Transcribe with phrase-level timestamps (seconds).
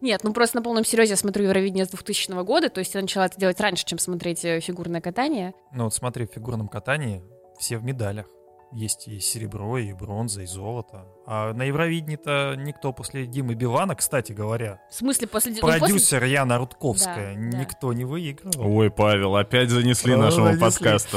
[0.00, 3.00] Нет, ну просто на полном серьезе я смотрю Евровидение с 2000 года, то есть я
[3.00, 5.54] начала это делать раньше, чем смотреть э, фигурное катание.
[5.72, 7.22] Ну вот смотри, в фигурном катании
[7.58, 8.26] все в медалях.
[8.70, 11.06] Есть и серебро, и бронза, и золото.
[11.26, 15.52] А на Евровидении-то никто после Димы Билана, кстати говоря, В смысле, после...
[15.54, 17.58] ну, после- продюсер Яна Рудковская, Да, да.
[17.60, 18.70] никто не выигрывал.
[18.76, 20.60] Ой, Павел, опять занесли О, нашему занесли.
[20.60, 21.16] подкасту.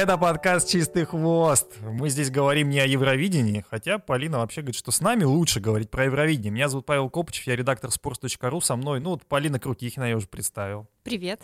[0.00, 1.72] Это подкаст «Чистый хвост».
[1.82, 5.90] Мы здесь говорим не о Евровидении, хотя Полина вообще говорит, что с нами лучше говорить
[5.90, 6.52] про Евровидение.
[6.52, 10.28] Меня зовут Павел Копычев, я редактор sports.ru, со мной, ну вот Полина Крутихина я уже
[10.28, 10.86] представил.
[11.02, 11.40] Привет.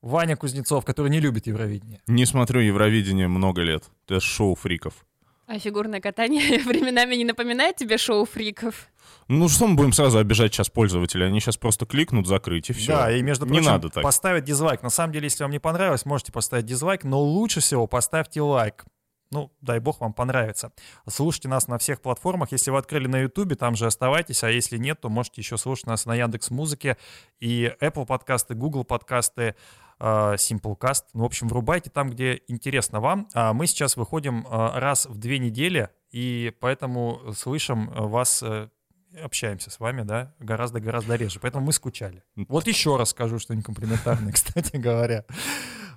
[0.00, 2.00] Ваня Кузнецов, который не любит Евровидение.
[2.06, 3.84] Не смотрю Евровидение много лет.
[4.08, 5.04] Это шоу фриков.
[5.46, 8.88] А фигурное катание временами не напоминает тебе шоу фриков?
[9.28, 11.26] Ну что мы будем сразу обижать сейчас пользователей?
[11.26, 12.92] Они сейчас просто кликнут закрыть и все.
[12.92, 14.02] Да, и между Не прочим, надо так.
[14.02, 14.82] поставить дизлайк.
[14.82, 18.84] На самом деле, если вам не понравилось, можете поставить дизлайк, но лучше всего поставьте лайк.
[19.30, 20.72] Ну, дай бог вам понравится.
[21.08, 22.52] Слушайте нас на всех платформах.
[22.52, 25.86] Если вы открыли на Ютубе, там же оставайтесь, а если нет, то можете еще слушать
[25.86, 26.96] нас на Яндекс Музыке
[27.40, 29.56] и Apple подкасты, Google подкасты,
[30.00, 31.04] Simplecast.
[31.14, 33.28] Ну, в общем, врубайте там, где интересно вам.
[33.34, 38.68] А мы сейчас выходим э, раз в две недели, и поэтому слышим э, вас, э,
[39.22, 41.40] общаемся с вами, да, гораздо-гораздо реже.
[41.40, 42.22] Поэтому мы скучали.
[42.36, 45.24] Вот еще раз скажу что-нибудь комплиментарное, кстати говоря.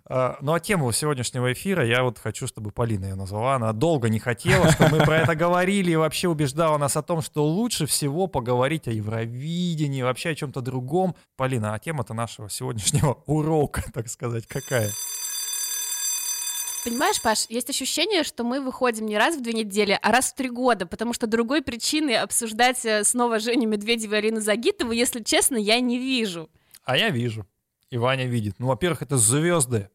[0.10, 3.56] А, Ну а тему сегодняшнего эфира я вот хочу, чтобы Полина ее назвала.
[3.56, 7.22] Она долго не хотела, чтобы мы про это говорили и вообще убеждала нас о том,
[7.22, 11.16] что лучше всего поговорить о Евровидении, вообще о чем-то другом.
[11.36, 14.90] Полина, а тема-то нашего сегодняшнего урока, так сказать, какая?
[16.86, 20.36] Понимаешь, Паш, есть ощущение, что мы выходим не раз в две недели, а раз в
[20.36, 25.22] три года, потому что другой причины обсуждать э, снова Женю Медведеву и Алину Загитову, если
[25.22, 26.50] честно, я не вижу.
[26.86, 27.46] А я вижу.
[27.90, 28.56] И Ваня видит.
[28.60, 29.90] Ну, во-первых, это звезды.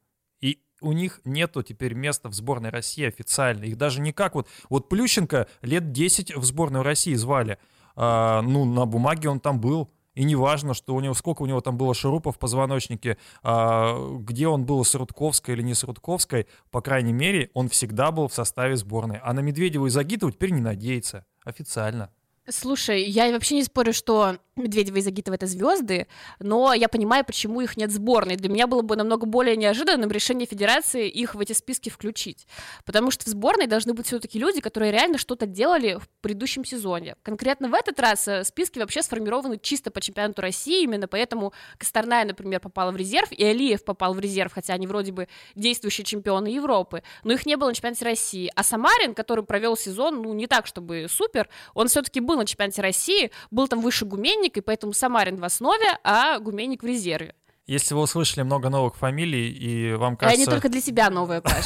[0.82, 3.64] У них нету теперь места в сборной России официально.
[3.64, 4.48] Их даже не как вот...
[4.68, 7.58] Вот Плющенко лет 10 в сборную России звали.
[7.96, 9.90] А, ну, на бумаге он там был.
[10.14, 14.18] И не важно, что у него, сколько у него там было шурупов в позвоночнике, а,
[14.18, 18.28] где он был с Рудковской или не с Рудковской, по крайней мере, он всегда был
[18.28, 19.18] в составе сборной.
[19.22, 21.24] А на Медведеву и Загитову теперь не надеется.
[21.44, 22.10] Официально.
[22.48, 26.08] Слушай, я вообще не спорю, что Медведева и Загитова это звезды,
[26.38, 28.36] но я понимаю, почему их нет в сборной.
[28.36, 32.46] Для меня было бы намного более неожиданным решение Федерации их в эти списки включить.
[32.84, 37.16] Потому что в сборной должны быть все-таки люди, которые реально что-то делали в предыдущем сезоне.
[37.22, 42.24] Конкретно в этот раз э, списки вообще сформированы чисто по чемпионату России, именно поэтому Косторная,
[42.24, 46.48] например, попала в резерв, и Алиев попал в резерв, хотя они вроде бы действующие чемпионы
[46.48, 48.50] Европы, но их не было на чемпионате России.
[48.54, 52.82] А Самарин, который провел сезон, ну, не так, чтобы супер, он все-таки был на чемпионате
[52.82, 57.34] России, был там выше Гуменник, и поэтому Самарин в основе, а Гуменник в резерве.
[57.66, 60.40] Если вы услышали много новых фамилий, и вам кажется...
[60.40, 61.64] не только для себя новая, Паш.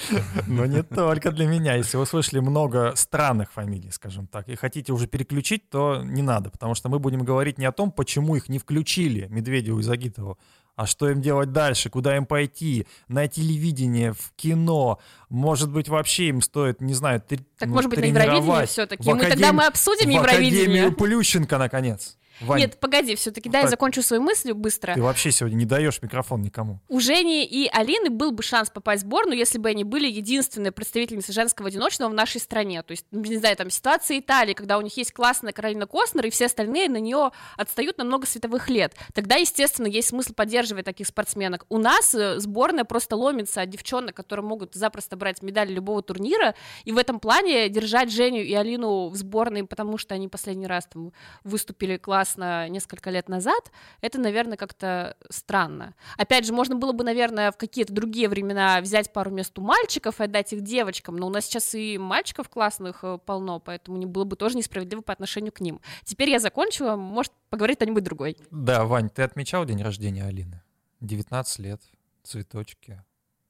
[0.48, 1.76] Но не только для меня.
[1.76, 6.50] Если вы слышали много странных фамилий, скажем так, и хотите уже переключить, то не надо,
[6.50, 10.36] потому что мы будем говорить не о том, почему их не включили, Медведеву и Загитову,
[10.76, 15.00] а что им делать дальше, куда им пойти, на телевидение, в кино.
[15.30, 19.10] Может быть, вообще им стоит, не знаю, Так, ну, может быть, на Евровидение все-таки.
[19.10, 20.64] Мы тогда мы обсудим в Евровидение.
[20.64, 22.18] Академию Плющенко, наконец.
[22.40, 24.94] Вань, Нет, погоди, все-таки, дай я закончу свою мысль быстро.
[24.94, 26.80] ты вообще сегодня не даешь микрофон никому.
[26.88, 30.70] У Жени и Алины был бы шанс попасть в сборную, если бы они были единственной
[30.70, 32.82] представительницей женского одиночного в нашей стране.
[32.82, 36.30] То есть, не знаю, там ситуация Италии, когда у них есть классная Каролина Костнер, и
[36.30, 38.94] все остальные на нее отстают на много световых лет.
[39.14, 41.64] Тогда, естественно, есть смысл поддерживать таких спортсменок.
[41.70, 46.54] У нас э, сборная просто ломится от девчонок, которые могут запросто брать медали любого турнира,
[46.84, 50.86] и в этом плане держать Женю и Алину в сборной, потому что они последний раз
[50.86, 51.12] там
[51.44, 53.70] выступили классно несколько лет назад,
[54.00, 55.94] это, наверное, как-то странно.
[56.16, 60.20] Опять же, можно было бы, наверное, в какие-то другие времена взять пару мест у мальчиков
[60.20, 64.06] и отдать их девочкам, но у нас сейчас и мальчиков классных э, полно, поэтому не
[64.06, 65.80] было бы тоже несправедливо по отношению к ним.
[66.04, 68.36] Теперь я закончила, может, поговорить кто-нибудь другой.
[68.50, 70.62] Да, Вань, ты отмечал день рождения Алины?
[71.00, 71.80] 19 лет,
[72.22, 73.02] цветочки.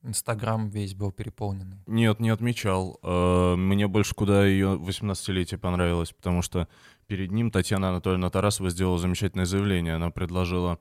[0.06, 1.78] Инстаграм весь был переполненный.
[1.86, 2.98] Нет, не отмечал.
[3.02, 6.68] Э, Мне больше куда ее 18-летие понравилось, потому что
[7.06, 9.96] перед ним Татьяна Анатольевна Тарасова сделала замечательное заявление.
[9.96, 10.78] Она предложила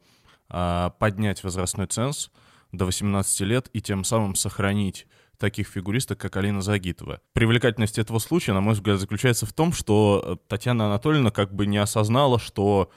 [0.50, 2.32] а, поднять возрастной ценз
[2.72, 5.08] до 18 лет и тем самым сохранить
[5.38, 7.20] таких фигуристок, как Алина Загитова.
[7.34, 11.78] Привлекательность этого случая, на мой взгляд, заключается в том, что Татьяна Анатольевна как бы не
[11.78, 12.90] осознала, что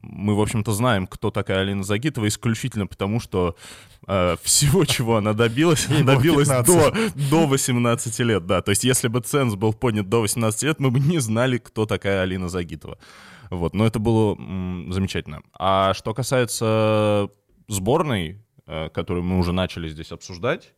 [0.00, 3.56] мы, в общем-то, знаем, кто такая Алина Загитова, исключительно потому, что
[4.06, 6.94] э, всего, чего она добилась, она добилась до,
[7.30, 8.62] до 18 лет, да.
[8.62, 11.86] То есть, если бы ценз был поднят до 18 лет, мы бы не знали, кто
[11.86, 12.98] такая Алина Загитова.
[13.50, 15.42] Вот, но это было м, замечательно.
[15.58, 17.28] А что касается
[17.68, 20.72] сборной, э, которую мы уже начали здесь обсуждать,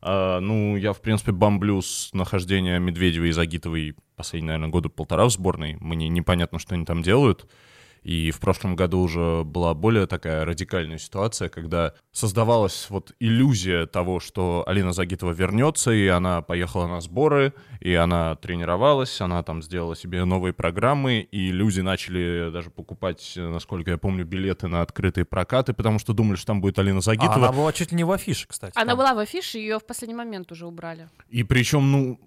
[0.00, 5.26] э, ну, я, в принципе, бомблю с нахождения Медведева и Загитовой последние, наверное, года полтора
[5.26, 5.76] в сборной.
[5.78, 7.46] Мне непонятно, что они там делают.
[8.06, 14.20] И в прошлом году уже была более такая радикальная ситуация, когда создавалась вот иллюзия того,
[14.20, 19.96] что Алина Загитова вернется, и она поехала на сборы, и она тренировалась, она там сделала
[19.96, 25.72] себе новые программы, и люди начали даже покупать, насколько я помню, билеты на открытые прокаты,
[25.72, 27.32] потому что думали, что там будет Алина Загитова.
[27.32, 28.72] А она была чуть ли не в афише, кстати.
[28.76, 28.98] Она там.
[28.98, 31.08] была в афише, ее в последний момент уже убрали.
[31.28, 32.20] И причем, ну,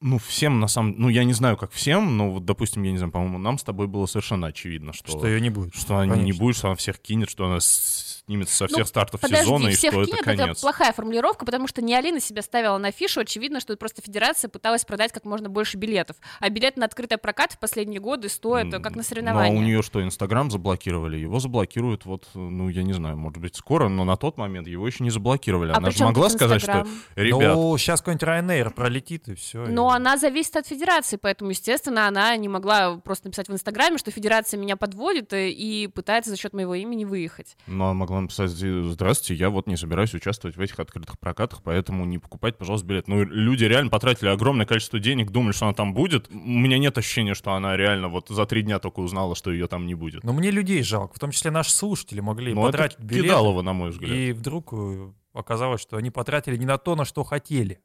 [0.00, 0.94] ну, всем на самом...
[0.96, 3.62] Ну, я не знаю, как всем, но вот, допустим, я не знаю, по-моему, нам с
[3.62, 5.10] тобой было совершенно очевидно, что...
[5.10, 5.74] Что ее не будет.
[5.74, 9.20] Что она не будет, что она всех кинет, что она снимет со всех ну, стартов
[9.20, 10.50] подожди, сезона, и что кинет, это конец.
[10.52, 14.48] это плохая формулировка, потому что не Алина себя ставила на фишу, очевидно, что просто федерация
[14.48, 16.16] пыталась продать как можно больше билетов.
[16.38, 19.52] А билет на открытый прокат в последние годы стоит как на соревнования.
[19.52, 21.18] Ну, а у нее что, Инстаграм заблокировали?
[21.18, 24.86] Его заблокируют вот, ну, я не знаю, может быть, скоро, но на тот момент его
[24.86, 25.72] еще не заблокировали.
[25.72, 26.86] А она же могла сказать, что,
[27.16, 27.54] ребят...
[27.54, 29.66] Ну, сейчас какой-нибудь Ryanair пролетит, и все.
[29.66, 29.96] Но и...
[29.96, 34.58] она зависит от федерации, поэтому, естественно, она не могла просто написать в Инстаграме, что федерация
[34.58, 37.56] меня подводит и пытается за счет моего имени выехать.
[37.66, 42.04] Ну, а могла написать, здравствуйте, я вот не собираюсь участвовать в этих открытых прокатах, поэтому
[42.04, 43.08] не покупать, пожалуйста, билет.
[43.08, 46.28] Ну, люди реально потратили огромное количество денег, думали, что она там будет.
[46.30, 49.66] У меня нет ощущения, что она реально вот за три дня только узнала, что ее
[49.66, 50.24] там не будет.
[50.24, 53.24] Но мне людей жалко, в том числе наши слушатели могли ну, потратить это билет.
[53.24, 54.10] Кидалово, на мой взгляд.
[54.10, 57.80] И вдруг э, оказалось, что они потратили не на то, на что хотели.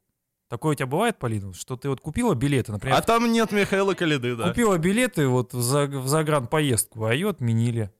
[0.48, 2.96] Такое у тебя бывает, Полина, что ты вот купила билеты, например...
[2.96, 4.48] А там нет Михаила Калиды, да.
[4.48, 7.90] Купила билеты вот в, за, в загранпоездку, а ее отменили.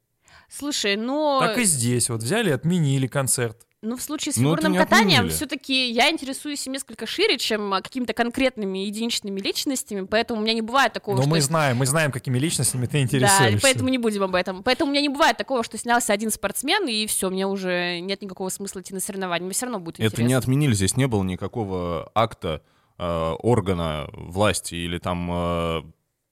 [0.48, 1.40] Слушай, ну...
[1.40, 3.66] Так и здесь вот взяли и отменили концерт.
[3.86, 8.12] Ну, в случае с фигурным ну, катанием все-таки я интересуюсь несколько шире, чем а, какими-то
[8.12, 11.30] конкретными единичными личностями, поэтому у меня не бывает такого, Но что...
[11.30, 13.52] мы знаем, мы знаем, какими личностями ты интересуешься.
[13.52, 14.62] Да, поэтому не будем об этом.
[14.62, 18.22] Поэтому у меня не бывает такого, что снялся один спортсмен, и все, мне уже нет
[18.22, 19.44] никакого смысла идти на соревнования.
[19.44, 20.14] Мне все равно будет интересно.
[20.14, 22.62] Это не отменили, здесь не было никакого акта
[22.98, 25.82] э, органа власти или там э,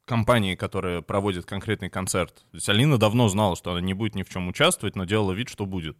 [0.07, 2.35] компании, которая проводит конкретный концерт.
[2.51, 5.33] То есть Алина давно знала, что она не будет ни в чем участвовать, но делала
[5.33, 5.99] вид, что будет.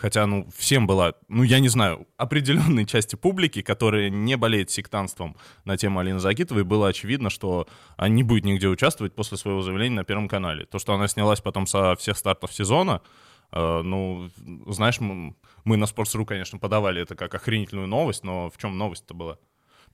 [0.00, 5.36] Хотя, ну, всем была, ну, я не знаю, определенной части публики, которая не болеет сектантством
[5.64, 7.66] на тему Алины Загитовой, было очевидно, что
[7.96, 10.66] она не будет нигде участвовать после своего заявления на Первом канале.
[10.66, 13.02] То, что она снялась потом со всех стартов сезона,
[13.50, 14.30] э, ну,
[14.68, 15.34] знаешь, мы,
[15.64, 19.38] мы на Sports.ru, конечно, подавали это как охренительную новость, но в чем новость-то была?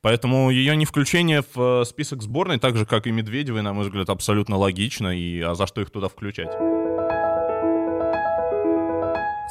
[0.03, 3.87] Поэтому ее не включение в э, список сборной, так же, как и Медведевой, на мой
[3.87, 6.53] взгляд, абсолютно логично, и а за что их туда включать?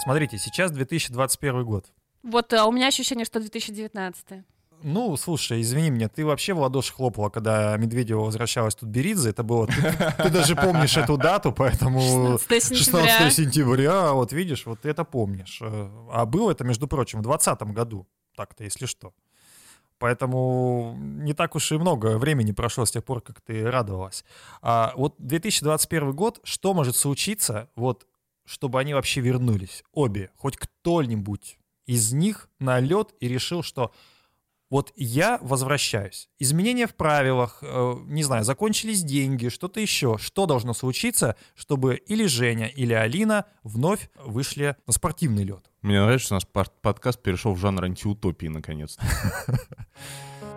[0.01, 1.85] Смотрите, сейчас 2021 год.
[2.23, 4.43] Вот а у меня ощущение, что 2019.
[4.83, 9.41] Ну, слушай, извини меня, ты вообще в ладоши хлопала, когда Медведева возвращалась тут Беридзе, это
[9.41, 9.65] было...
[9.67, 12.37] Ты, ты даже помнишь эту дату, поэтому...
[12.37, 13.17] 16 сентября.
[13.17, 15.61] 16 сентября, вот видишь, вот ты это помнишь.
[15.61, 19.13] А было это, между прочим, в 2020 году, так-то, если что.
[19.99, 24.25] Поэтому не так уж и много времени прошло с тех пор, как ты радовалась.
[24.61, 28.05] А вот 2021 год, что может случиться, вот
[28.45, 33.93] чтобы они вообще вернулись, обе, хоть кто-нибудь из них на лед и решил, что
[34.69, 36.29] вот я возвращаюсь.
[36.39, 40.17] Изменения в правилах, э, не знаю, закончились деньги, что-то еще.
[40.19, 45.69] Что должно случиться, чтобы или Женя, или Алина вновь вышли на спортивный лед?
[45.83, 49.03] Мне нравится, что у нас подкаст перешел в жанр антиутопии наконец-то.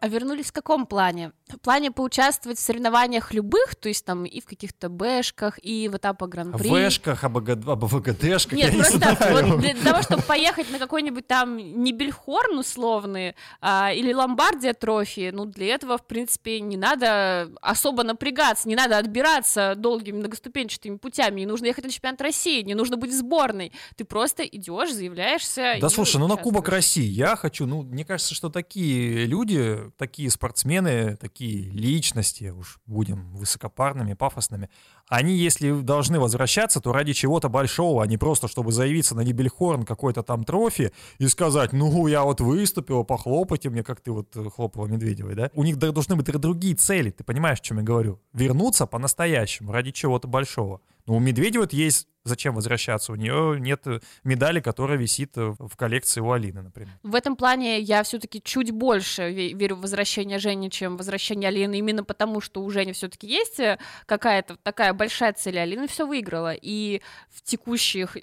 [0.00, 1.32] А вернулись в каком плане?
[1.46, 5.96] В плане поучаствовать в соревнованиях любых, то есть там и в каких-то бэшках, и в
[5.98, 6.68] этапах гран-при.
[6.68, 13.34] В бэшках, АБВГДшках, Нет, просто вот для того, чтобы поехать на какой-нибудь там Нибельхорн условный
[13.60, 18.96] а, или Ломбардия трофи, ну для этого, в принципе, не надо особо напрягаться, не надо
[18.96, 23.70] отбираться долгими многоступенчатыми путями, не нужно ехать на чемпионат России, не нужно быть в сборной.
[23.96, 25.76] Ты просто идешь, заявляешься.
[25.78, 30.30] Да слушай, ну на Кубок России я хочу, ну мне кажется, что такие люди, такие
[30.30, 34.70] спортсмены, такие личности, уж будем высокопарными, пафосными,
[35.10, 39.82] они, если должны возвращаться, то ради чего-то большого, а не просто, чтобы заявиться на Нибельхорн
[39.82, 44.86] какой-то там трофи и сказать, ну, я вот выступил, похлопайте мне, как ты вот хлопала
[44.86, 45.50] Медведевой, да?
[45.54, 48.20] У них должны быть другие цели, ты понимаешь, о чем я говорю?
[48.32, 50.80] Вернуться по-настоящему, ради чего-то большого.
[51.06, 53.12] Но у Медведева вот есть зачем возвращаться?
[53.12, 53.84] У нее нет
[54.24, 56.92] медали, которая висит в коллекции у Алины, например.
[57.02, 62.04] В этом плане я все-таки чуть больше верю в возвращение Жени, чем возвращение Алины, именно
[62.04, 65.58] потому, что у Жени все-таки есть э, какая-то такая большая цель.
[65.58, 66.52] Алина все выиграла.
[66.52, 68.16] И в текущих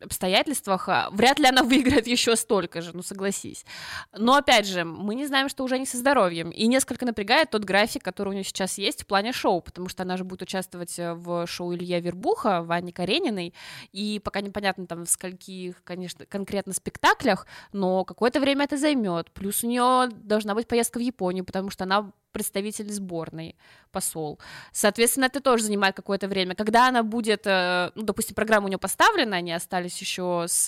[0.00, 3.64] обстоятельствах а, вряд ли она выиграет еще столько же, ну согласись.
[4.12, 6.50] Но опять же, мы не знаем, что уже не со здоровьем.
[6.50, 10.02] И несколько напрягает тот график, который у нее сейчас есть в плане шоу, потому что
[10.02, 13.54] она же будет участвовать э, в шоу Илья Вербуха, Вани Карениной,
[13.92, 19.30] и пока непонятно там в скольких, конечно, конкретно спектаклях, но какое-то время это займет.
[19.30, 23.56] Плюс у нее должна быть поездка в Японию, потому что она представитель сборной,
[23.92, 24.38] посол.
[24.72, 26.54] Соответственно, это тоже занимает какое-то время.
[26.54, 30.66] Когда она будет, э, ну, допустим, программа у нее поставлена, они остались еще с,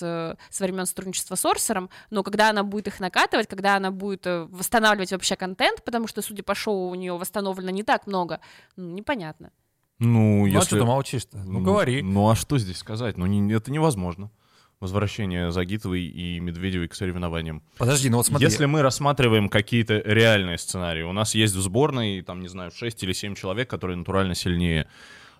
[0.49, 4.47] с времен сотрудничества с Орсером, но когда она будет их накатывать, когда она будет э,
[4.49, 8.39] восстанавливать вообще контент, потому что, судя по шоу, у нее восстановлено не так много,
[8.75, 9.51] ну, непонятно.
[9.99, 10.57] Ну, ну если...
[10.57, 11.37] а что ты молчишь-то?
[11.37, 12.01] Ну, ну, говори.
[12.01, 13.17] Ну, а что здесь сказать?
[13.17, 14.31] Ну, не, это невозможно
[14.79, 17.63] возвращение Загитовой и Медведевой к соревнованиям.
[17.77, 18.45] Подожди, ну вот смотри.
[18.45, 23.03] Если мы рассматриваем какие-то реальные сценарии, у нас есть в сборной, там, не знаю, 6
[23.03, 24.87] или 7 человек, которые натурально сильнее.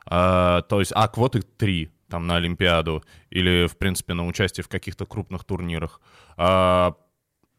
[0.06, 4.70] А, то есть, а квоты 3 там на Олимпиаду или, в принципе, на участие в
[4.70, 6.02] каких-то крупных турнирах.
[6.38, 6.96] А,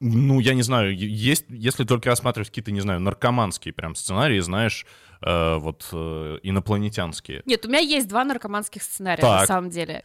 [0.01, 4.87] ну, я не знаю, есть, если только рассматривать какие-то, не знаю, наркоманские прям сценарии, знаешь,
[5.21, 7.43] э, вот э, инопланетянские.
[7.47, 9.41] Нет, у меня есть два наркоманских сценария, так.
[9.41, 10.05] на самом деле.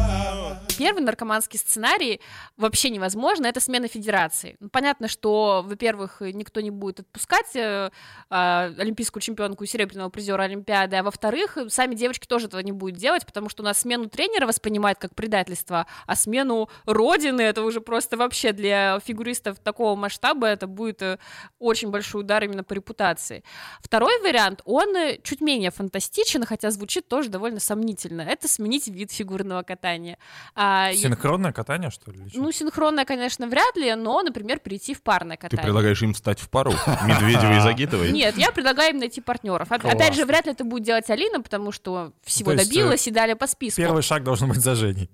[0.81, 2.21] Первый наркоманский сценарий
[2.57, 4.57] вообще невозможно, это смена федерации.
[4.59, 7.91] Ну, понятно, что, во-первых, никто не будет отпускать э,
[8.31, 12.95] э, олимпийскую чемпионку и серебряного призера Олимпиады, а во-вторых, сами девочки тоже этого не будут
[12.95, 17.79] делать, потому что у нас смену тренера воспринимают как предательство, а смену родины это уже
[17.79, 21.19] просто вообще для фигуристов такого масштаба это будет э,
[21.59, 23.43] очень большой удар именно по репутации.
[23.81, 28.23] Второй вариант, он э, чуть менее фантастичен, хотя звучит тоже довольно сомнительно.
[28.23, 30.17] Это сменить вид фигурного катания.
[30.55, 32.19] А, Синхронное катание, что ли?
[32.33, 35.57] Ну, синхронное, конечно, вряд ли, но, например, перейти в парное катание.
[35.57, 36.71] Ты предлагаешь им стать в пару?
[37.05, 38.11] Медведевой и Загитовой?
[38.11, 39.71] Нет, я предлагаю им найти партнеров.
[39.71, 43.47] Опять же, вряд ли это будет делать Алина, потому что всего добилась и далее по
[43.47, 43.81] списку.
[43.81, 45.09] Первый шаг должен быть за Женей.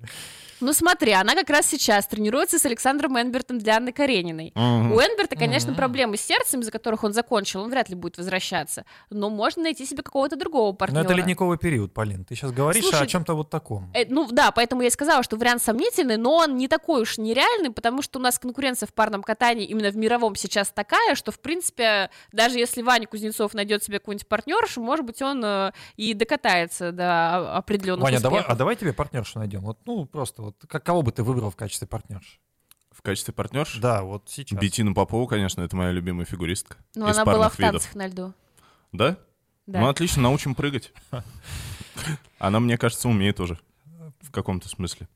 [0.59, 4.51] Ну смотри, она как раз сейчас тренируется с Александром Энбертом для Анны Карениной.
[4.55, 4.95] Угу.
[4.95, 5.77] У Энберта, конечно, угу.
[5.77, 8.85] проблемы с сердцем, из-за которых он закончил, он вряд ли будет возвращаться.
[9.09, 11.03] Но можно найти себе какого-то другого партнера.
[11.03, 12.25] Но это ледниковый период, Полин.
[12.25, 13.91] Ты сейчас говоришь Слушай, о чем-то вот таком.
[13.93, 17.17] Э, ну да, поэтому я и сказала, что вариант сомнительный, но он не такой уж
[17.17, 21.31] нереальный, потому что у нас конкуренция в парном катании именно в мировом сейчас такая, что
[21.31, 26.13] в принципе даже если Ваня Кузнецов найдет себе какую-нибудь партнершу, может быть он э, и
[26.13, 28.31] докатается до определенных Ваня, успехов.
[28.31, 29.61] давай, а давай тебе партнершу найдем.
[29.61, 32.39] Вот, ну просто вот как кого бы ты выбрал в качестве партнерши?
[32.91, 33.81] В качестве партнерши?
[33.81, 34.57] Да, вот сейчас.
[34.57, 36.77] Бетина Попова, конечно, это моя любимая фигуристка.
[36.95, 38.33] Ну, она была в танцах на льду.
[38.93, 39.17] Да?
[39.65, 39.81] Да.
[39.81, 40.93] Ну, отлично, научим прыгать.
[42.39, 43.59] Она, мне кажется, умеет уже.
[44.21, 45.09] В каком-то смысле.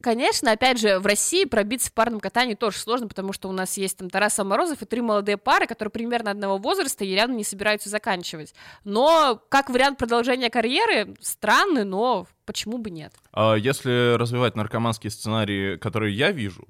[0.00, 3.76] Конечно, опять же, в России пробиться в парном катании тоже сложно, потому что у нас
[3.76, 7.44] есть там Тарас Морозов и три молодые пары, которые примерно одного возраста и явно не
[7.44, 8.54] собираются заканчивать.
[8.84, 13.12] Но как вариант продолжения карьеры, странный, но почему бы нет?
[13.32, 16.68] А если развивать наркоманские сценарии, которые я вижу,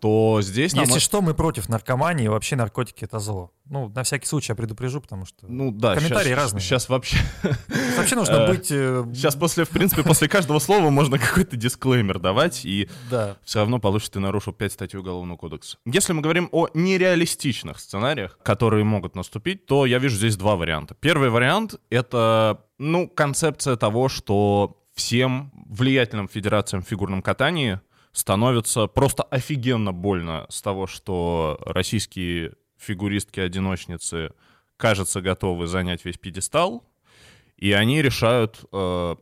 [0.00, 0.72] то здесь...
[0.72, 1.00] Если нам...
[1.00, 3.52] что, мы против наркомании, вообще наркотики— это зло.
[3.66, 6.60] Ну, на всякий случай я предупрежу, потому что ну, да, комментарии сейчас, разные.
[6.62, 7.18] Сейчас вообще...
[7.96, 8.68] Вообще нужно быть...
[8.68, 13.36] Сейчас э, после, в принципе, после каждого слова можно какой-то дисклеймер давать, и да.
[13.44, 15.78] все равно получится, ты нарушил 5 статей Уголовного кодекса.
[15.84, 20.94] Если мы говорим о нереалистичных сценариях, которые могут наступить, то я вижу здесь два варианта.
[20.94, 27.80] Первый вариант— это, ну, концепция того, что всем влиятельным федерациям в фигурном катании
[28.12, 34.32] становится просто офигенно больно с того, что российские фигуристки-одиночницы,
[34.76, 36.84] кажется, готовы занять весь пьедестал,
[37.56, 39.16] и они решают, э,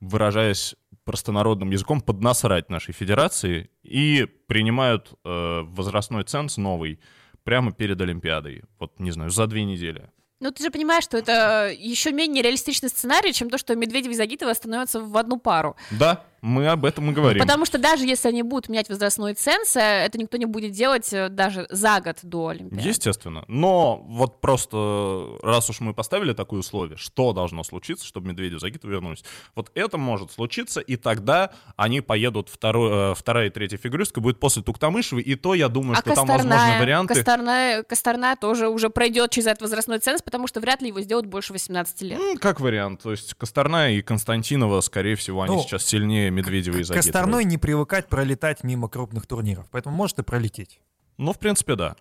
[0.00, 6.98] выражаясь простонародным языком, поднасрать нашей федерации и принимают э, возрастной ценз новый
[7.44, 8.64] прямо перед Олимпиадой.
[8.80, 10.10] Вот, не знаю, за две недели.
[10.40, 14.14] Ну, ты же понимаешь, что это еще менее реалистичный сценарий, чем то, что Медведев и
[14.14, 15.76] Загитова становятся в одну пару.
[15.92, 17.42] Да, мы об этом и говорим.
[17.42, 21.12] Потому что даже если они будут менять возрастной ценз, э, это никто не будет делать
[21.12, 22.86] э, даже за год до Олимпиады.
[22.86, 23.44] Естественно.
[23.48, 28.60] Но вот просто, раз уж мы поставили такое условие, что должно случиться, чтобы Медведев и
[28.60, 29.24] Загитова вернулись,
[29.54, 34.38] вот это может случиться, и тогда они поедут, второй, э, вторая и третья фигуристка будет
[34.38, 37.14] после Туктамышевой, и то, я думаю, а что Косторная, там возможны варианты.
[37.14, 41.26] Косторная, Косторная тоже уже пройдет через этот возрастной ценз, потому что вряд ли его сделают
[41.26, 42.18] больше 18 лет.
[42.18, 43.02] Ну, как вариант.
[43.02, 47.12] То есть Косторная и Константинова, скорее всего, они ну, сейчас сильнее Медведева и Загитовой.
[47.12, 50.80] Косторной не привыкать пролетать мимо крупных турниров, поэтому может и пролететь.
[51.18, 51.96] Ну, в принципе, да.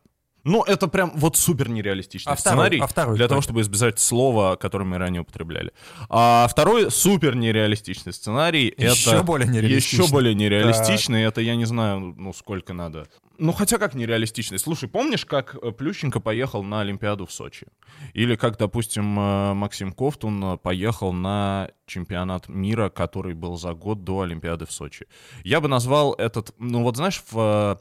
[0.45, 3.29] Ну, это прям вот супер нереалистичный А второй- сценарий а второй для какой?
[3.29, 5.71] того, чтобы избежать слова, которое мы ранее употребляли.
[6.07, 10.03] А второй супер нереалистичный сценарий Еще это более нереалистичный.
[10.05, 11.23] еще более нереалистичный.
[11.23, 13.07] Это я не знаю, ну сколько надо.
[13.37, 14.57] Ну хотя как нереалистичный.
[14.59, 17.67] Слушай, помнишь, как э, Плющенко поехал на Олимпиаду в Сочи?
[18.13, 24.05] Или как, допустим, э, Максим Ковтун э, поехал на чемпионат мира, который был за год
[24.05, 25.07] до Олимпиады в Сочи?
[25.43, 27.75] Я бы назвал этот, ну вот знаешь, в, э,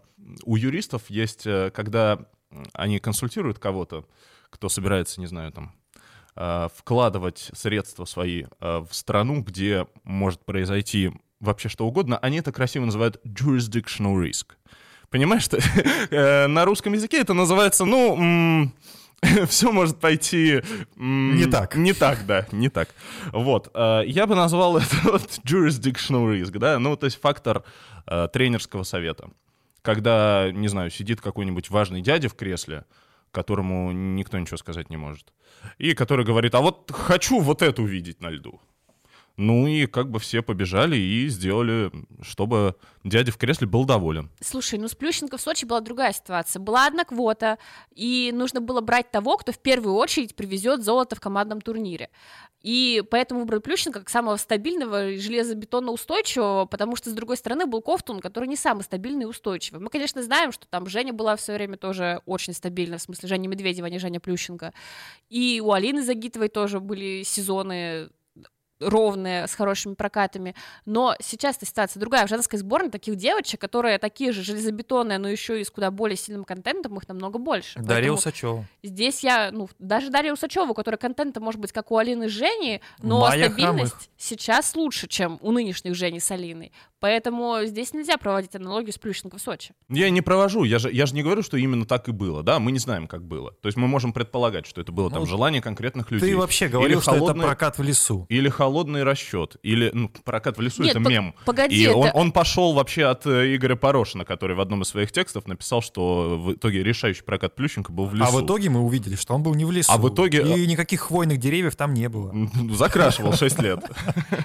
[0.45, 2.19] у юристов есть, э, когда
[2.73, 4.07] они консультируют кого-то,
[4.51, 5.75] кто собирается, не знаю, там,
[6.37, 12.53] э, вкладывать средства свои э, в страну, где может произойти вообще что угодно, они это
[12.53, 14.53] красиво называют jurisdictional risk.
[15.11, 15.59] Понимаешь, что
[16.49, 18.73] на русском языке это называется, ну,
[19.47, 20.63] все может пойти...
[20.97, 21.77] Не так.
[21.77, 22.89] Не так, да, не так.
[23.31, 23.71] Вот.
[23.75, 27.63] Я бы назвал это вот jurisdictional risk, да, ну, то есть фактор
[28.33, 29.31] тренерского совета.
[29.85, 32.87] Когда, не знаю, сидит какой-нибудь важный дядя в кресле,
[33.31, 35.35] которому никто ничего сказать не может,
[35.77, 38.63] и который говорит, а вот хочу вот это увидеть на льду.
[39.37, 41.91] Ну и как бы все побежали и сделали,
[42.23, 44.31] чтобы дядя в кресле был доволен.
[44.41, 46.61] Слушай, ну с Плющенко в Сочи была другая ситуация.
[46.61, 47.59] Была одна квота,
[47.93, 52.11] и нужно было брать того, кто в первую очередь привезет золото в командном турнире.
[52.61, 57.67] И поэтому выбрали Плющенко как самого стабильного и железобетонно устойчивого, потому что, с другой стороны,
[57.67, 59.81] был Ковтун, который не самый стабильный и устойчивый.
[59.83, 63.29] Мы, конечно, знаем, что там Женя была в свое время тоже очень стабильна, в смысле
[63.29, 64.73] Женя Медведева, а не Женя Плющенко.
[65.29, 68.09] И у Алины Загитовой тоже были сезоны
[68.81, 70.55] ровные, с хорошими прокатами.
[70.85, 72.27] Но сейчас эта ситуация другая.
[72.27, 76.17] В женской сборной таких девочек, которые такие же железобетонные, но еще и с куда более
[76.17, 77.79] сильным контентом, их намного больше.
[77.79, 78.65] Дарья Поэтому Усачева.
[78.83, 82.33] Здесь я, ну, даже Дарья Усачева, у которой контента может быть как у Алины с
[82.33, 84.09] Женей, но Майя стабильность Хромых.
[84.17, 86.73] сейчас лучше, чем у нынешних Жени с Алиной.
[87.05, 89.75] Поэтому здесь нельзя проводить аналогию с Плющенко в Сочи.
[89.91, 92.59] Я не провожу, я же, я же не говорю, что именно так и было, да,
[92.59, 93.51] мы не знаем, как было.
[93.61, 96.31] То есть мы можем предполагать, что это было там Ну, желание конкретных людей.
[96.31, 98.25] Ты вообще говорил, Или что это прокат в лесу.
[98.31, 101.35] Или холодный расчет, или ну, прокат в лесу Нет, это пог- мем.
[101.45, 104.89] погоди, И он, это- он пошел вообще от э, Игоря Порошина, который в одном из
[104.89, 108.29] своих текстов написал, что в итоге решающий прокат Плющенко был в лесу.
[108.29, 109.93] А в итоге мы увидели, что он был не в лесу.
[109.93, 112.35] А в итоге- И никаких хвойных деревьев там не было.
[112.73, 113.81] Закрашивал 6 лет.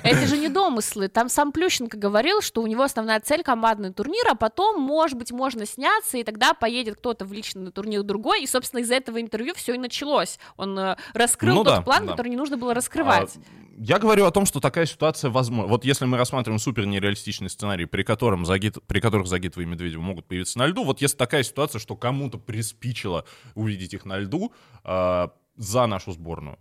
[0.04, 1.08] Это же не домыслы.
[1.08, 5.32] Там сам Плющенко говорил, что у него основная цель командный турнир, а потом, может быть,
[5.32, 8.42] можно сняться, и тогда поедет кто-то в личный турнир другой.
[8.44, 10.40] И, собственно, из этого интервью все и началось.
[10.58, 12.12] Он э, раскрыл Ну тот да, план, да.
[12.14, 13.36] который не нужно было раскрывать.
[13.36, 13.40] А,
[13.78, 15.70] Я говорю о том, что такая ситуация возможна.
[15.70, 20.02] Вот если мы рассматриваем супер нереалистичный сценарий, при, котором Загит, при которых Загитова и Медведева
[20.02, 24.52] могут появиться на льду, вот если такая ситуация, что кому-то приспичило увидеть их на льду
[24.84, 26.58] а, за нашу сборную,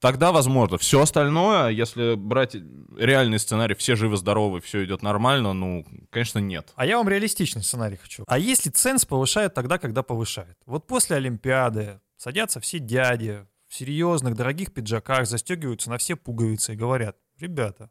[0.00, 0.78] тогда возможно.
[0.78, 2.56] Все остальное, если брать
[2.96, 6.72] реальный сценарий, все живы-здоровы, все идет нормально, ну, конечно, нет.
[6.76, 8.24] А я вам реалистичный сценарий хочу.
[8.26, 10.56] А если ценз повышает тогда, когда повышает?
[10.66, 16.76] Вот после Олимпиады садятся все дяди в серьезных, дорогих пиджаках, застегиваются на все пуговицы и
[16.76, 17.90] говорят, ребята,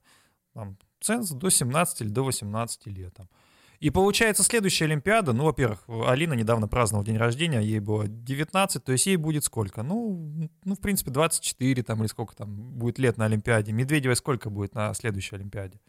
[0.54, 3.14] там, ценз до 17 или до 18 лет.
[3.14, 3.30] Там.
[3.80, 8.92] И получается следующая Олимпиада, ну, во-первых, Алина недавно праздновала день рождения, ей было 19, то
[8.92, 9.84] есть ей будет сколько?
[9.84, 13.72] Ну, ну, в принципе, 24 там или сколько там будет лет на Олимпиаде.
[13.72, 15.80] Медведевой сколько будет на следующей Олимпиаде?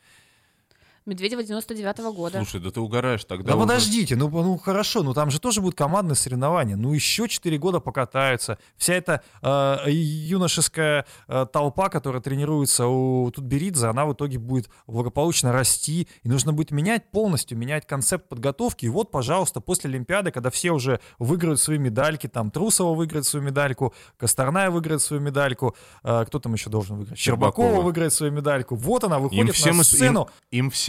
[1.06, 2.38] Медведева 99-го года.
[2.38, 3.50] Слушай, да ты угораешь тогда.
[3.52, 6.74] Да уже- подождите, ну, ну хорошо, ну там же тоже будут командные соревнования.
[6.76, 8.58] Ну еще 4 года покатаются.
[8.76, 15.52] Вся эта э, юношеская э, толпа, которая тренируется у Тутберидзе, она в итоге будет благополучно
[15.52, 16.08] расти.
[16.24, 18.86] И нужно будет менять полностью, менять концепт подготовки.
[18.86, 23.44] И вот, пожалуйста, после Олимпиады, когда все уже выиграют свои медальки, там Трусова выиграет свою
[23.46, 27.18] медальку, Косторная выиграет свою медальку, э, кто там еще должен выиграть?
[27.18, 27.84] Щербакова, Щербакова.
[27.84, 28.74] выиграет свою медальку.
[28.74, 30.28] Вот она выходит Им на всем, ис- им, сцену.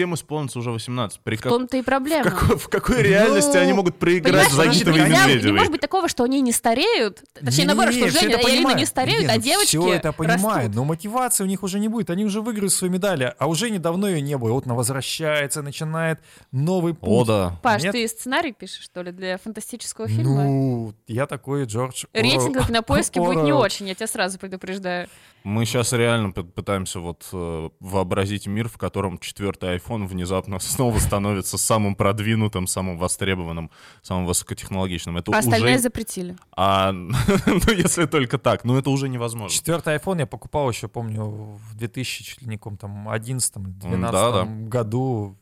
[0.07, 1.19] Им исполнится уже 18.
[1.21, 2.29] При В как- том-то и проблема.
[2.29, 5.81] в какой, в какой реальности Ну, они могут проиграть Загитовой и нельзя- Не может быть
[5.81, 7.23] такого, что они не стареют.
[7.33, 8.79] Точнее, наоборот, что Женя и понимают.
[8.79, 10.75] не стареют, Не, а ну девочки Все это понимают, растут.
[10.75, 12.09] но мотивации у них уже не будет.
[12.09, 14.53] Они уже выиграют свои медали, а уже недавно ее не было.
[14.53, 16.19] Вот она возвращается, начинает
[16.51, 17.09] новый путь.
[17.09, 17.59] О, да.
[17.61, 17.91] Паш, Нет?
[17.91, 20.43] ты сценарий пишешь, что ли, для фантастического фильма?
[20.43, 22.69] Ну, я такой Джордж Рейтинг Орел.
[22.69, 25.07] на поиске будет не очень, я тебя сразу предупреждаю.
[25.43, 31.57] Мы сейчас реально пытаемся вот э, вообразить мир, в котором четвертый iPhone внезапно снова становится
[31.57, 33.71] самым продвинутым, самым востребованным,
[34.03, 35.17] самым высокотехнологичным.
[35.17, 35.83] Это А остальное уже...
[35.83, 36.35] запретили.
[36.55, 36.91] А,
[37.45, 39.55] ну, если только так, ну это уже невозможно.
[39.55, 44.45] Четвертый iPhone я покупал еще, помню, в 2000, чуть ли не там 11 12 да-да.
[44.45, 45.37] году.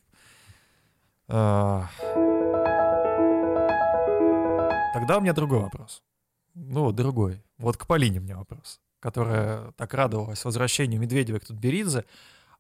[1.27, 1.89] А,
[4.95, 6.01] Тогда у меня другой вопрос.
[6.53, 7.43] Ну, вот другой.
[7.57, 12.05] Вот к Полине у меня вопрос, которая так радовалась возвращению Медведева к Тутберидзе.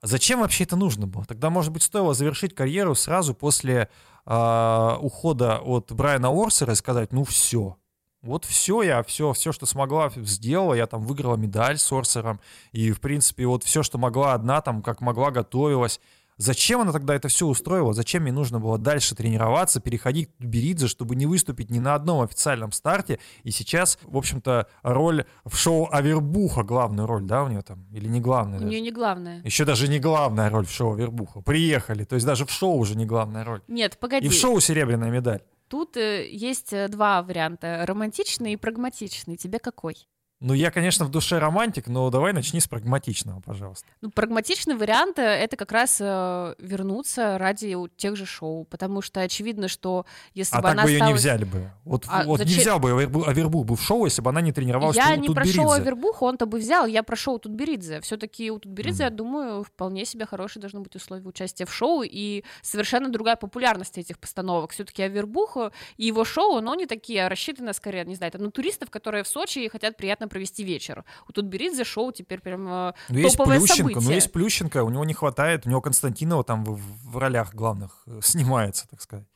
[0.05, 1.25] Зачем вообще это нужно было?
[1.25, 3.89] Тогда, может быть, стоило завершить карьеру сразу после
[4.25, 7.77] а, ухода от Брайана Орсера и сказать, ну все,
[8.21, 10.75] Вот все я, все, все, что смогла, сделала.
[10.75, 12.39] Я там выиграла медаль с Орсером.
[12.71, 15.99] И, в принципе, вот все, что могла одна, там, как могла, готовилась.
[16.37, 17.93] Зачем она тогда это все устроила?
[17.93, 22.21] Зачем мне нужно было дальше тренироваться, переходить к Беридзе, чтобы не выступить ни на одном
[22.21, 23.19] официальном старте?
[23.43, 27.85] И сейчас, в общем-то, роль в шоу Авербуха, главную роль, да, у нее там?
[27.91, 28.59] Или не главная?
[28.59, 29.41] У нее не главная.
[29.43, 31.41] Еще даже не главная роль в шоу Авербуха.
[31.41, 32.03] Приехали.
[32.03, 33.61] То есть даже в шоу уже не главная роль.
[33.67, 34.25] Нет, погоди.
[34.25, 35.41] И в шоу серебряная медаль.
[35.67, 39.35] Тут э, есть э, два варианта: романтичный и прагматичный.
[39.35, 40.07] Тебе какой?
[40.41, 43.87] Ну, я, конечно, в душе романтик, но давай начни с прагматичного, пожалуйста.
[44.01, 49.21] Ну, прагматичный вариант э,— это как раз э, вернуться ради тех же шоу, потому что
[49.21, 51.71] очевидно, что если А бы так она бы ее не взяли бы.
[51.85, 54.41] Вот, А вот не зачем- взял бы Авербу- Авербух бы в шоу, если бы она
[54.41, 55.81] не тренировалась Я не про шоу Тутберидзе.
[55.81, 58.01] Авербуха, он-то бы взял, я про шоу Тутберидзе.
[58.01, 59.11] Все-таки у Тутберидзе, Мгм.
[59.13, 63.97] я думаю, вполне себе хорошие должны быть условия участия в шоу и совершенно другая популярность
[63.97, 64.71] этих постановок.
[64.73, 68.43] Все-таки Авербух э, и его шоу, но не такие, а рассчитаны скорее, не знаю, это
[68.43, 71.03] на туристов, которые в Сочи и хотят приятно провести вечер.
[71.27, 74.15] У Тутберидзе шоу теперь прям э, Ну, есть Плющенко, ну, событие.
[74.15, 76.79] есть Плющенко, у него не хватает, у него Константинова там в,
[77.11, 79.27] в ролях главных э, снимается, так сказать.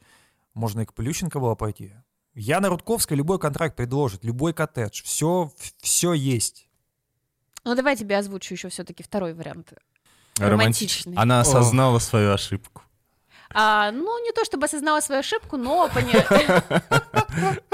[0.54, 1.93] Можно и к Плющенко было пойти.
[2.34, 6.69] Яна Рудковская любой контракт предложит, любой коттедж, все, все есть.
[7.63, 9.73] Ну, давай я тебе озвучу еще все-таки второй вариант.
[10.38, 10.49] Романтичный.
[10.49, 11.13] Романтичный.
[11.15, 12.84] Она осознала свою ошибку.
[13.54, 16.64] А, ну, не то чтобы осознала свою ошибку, но поняла.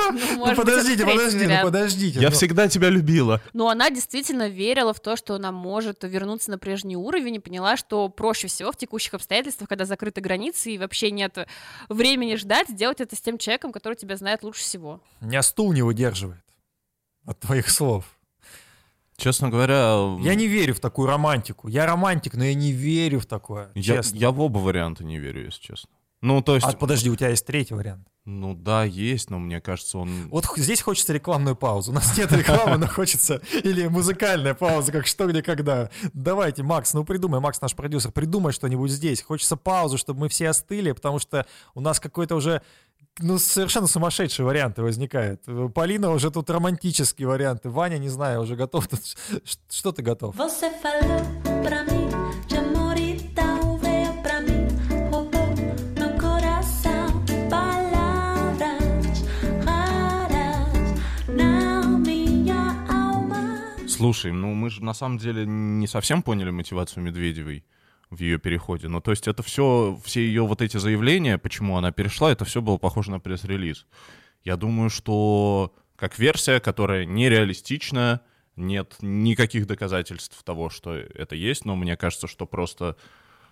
[0.38, 2.20] ну подождите, подождите, ну подождите.
[2.20, 2.36] Я ну.
[2.36, 3.42] всегда тебя любила.
[3.54, 7.76] Но она действительно верила в то, что она может вернуться на прежний уровень и поняла,
[7.76, 11.46] что проще всего в текущих обстоятельствах, когда закрыты границы и вообще нет
[11.90, 15.02] времени ждать, сделать это с тем человеком, который тебя знает лучше всего.
[15.20, 16.44] Меня стул не выдерживает
[17.26, 18.15] от твоих слов.
[19.18, 21.68] Честно говоря, Я не верю в такую романтику.
[21.68, 24.18] Я романтик, но я не верю в такое, я, честно.
[24.18, 25.90] я в оба варианта не верю, если честно.
[26.22, 28.08] Ну, то есть, А подожди, у тебя есть третий вариант.
[28.26, 30.28] ну да, есть, но мне кажется, он...
[30.30, 31.92] Вот здесь хочется рекламную паузу.
[31.92, 33.42] У нас нет рекламы, но хочется...
[33.64, 35.92] Или музыкальная пауза, как что, где, когда.
[36.14, 39.22] Давайте, Макс, ну придумай, Макс наш продюсер, придумай что-нибудь здесь.
[39.22, 42.64] Хочется паузу, чтобы мы все остыли, потому что у нас какой-то уже
[43.20, 45.42] ну, совершенно сумасшедшие варианты возникают.
[45.74, 47.70] Полина уже тут романтические варианты.
[47.70, 48.88] Ваня, не знаю, уже готов.
[49.70, 50.36] Что ты готов?
[50.38, 50.96] E.
[63.88, 67.64] Слушай, ну мы же на самом деле не совсем поняли мотивацию Медведевой
[68.10, 68.88] в ее переходе.
[68.88, 72.62] Ну, то есть это все, все ее вот эти заявления, почему она перешла, это все
[72.62, 73.86] было похоже на пресс-релиз.
[74.44, 78.22] Я думаю, что как версия, которая нереалистична,
[78.56, 82.96] нет никаких доказательств того, что это есть, но мне кажется, что просто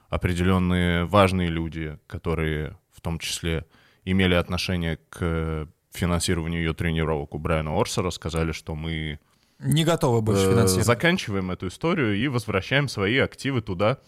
[0.09, 3.65] определенные важные люди, которые в том числе
[4.05, 9.19] имели отношение к финансированию ее тренировок у Брайана Орсера, сказали, что мы
[9.59, 10.85] Не готовы больше э, финансировать.
[10.85, 13.99] заканчиваем эту историю и возвращаем свои активы туда,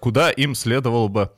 [0.00, 1.32] куда им следовало бы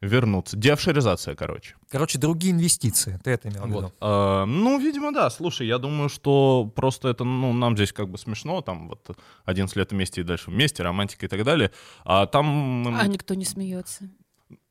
[0.00, 0.56] вернуться.
[0.56, 1.74] Деофшоризация, короче.
[1.88, 3.18] Короче, другие инвестиции.
[3.24, 3.80] Ты это имел в виду?
[3.80, 3.94] Вот.
[4.00, 5.30] А, ну, видимо, да.
[5.30, 9.74] Слушай, я думаю, что просто это, ну, нам здесь как бы смешно, там вот 11
[9.76, 11.70] лет вместе и дальше вместе, романтика и так далее.
[12.04, 12.86] А там...
[12.96, 14.08] А никто не смеется.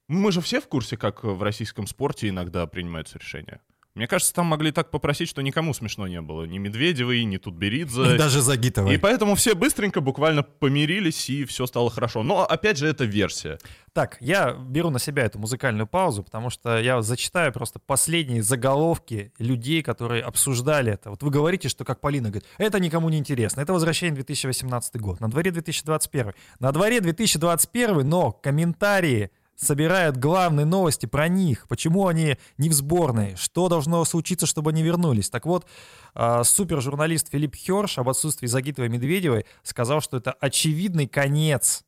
[0.07, 3.59] Мы же все в курсе, как в российском спорте иногда принимаются решения.
[3.95, 6.43] Мне кажется, там могли так попросить, что никому смешно не было.
[6.43, 8.15] Ни Медведевой, ни Тутберидзе.
[8.15, 8.95] И даже Загитовой.
[8.95, 12.21] И поэтому все быстренько буквально помирились, и все стало хорошо.
[12.21, 13.57] Но, опять же, это версия.
[13.93, 19.31] Так, я беру на себя эту музыкальную паузу, потому что я зачитаю просто последние заголовки
[19.39, 21.11] людей, которые обсуждали это.
[21.11, 23.61] Вот вы говорите, что, как Полина говорит, это никому не интересно.
[23.61, 25.21] Это возвращение в 2018 год.
[25.21, 26.33] На дворе 2021.
[26.59, 31.67] На дворе 2021, но комментарии собирают главные новости про них.
[31.67, 33.35] Почему они не в сборной?
[33.35, 35.29] Что должно случиться, чтобы они вернулись?
[35.29, 35.65] Так вот,
[36.13, 41.85] а, супержурналист Филипп Херш об отсутствии Загитовой и Медведевой сказал, что это очевидный конец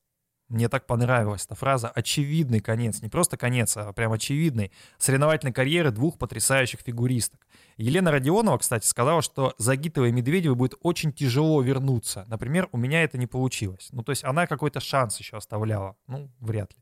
[0.50, 3.02] мне так понравилась эта фраза «очевидный конец».
[3.02, 4.72] Не просто конец, а прям очевидный.
[4.98, 7.46] Соревновательной карьеры двух потрясающих фигуристок.
[7.76, 12.26] Елена Родионова, кстати, сказала, что Загитовой и Медведевой будет очень тяжело вернуться.
[12.30, 13.90] Например, у меня это не получилось.
[13.92, 15.98] Ну, то есть она какой-то шанс еще оставляла.
[16.08, 16.82] Ну, вряд ли.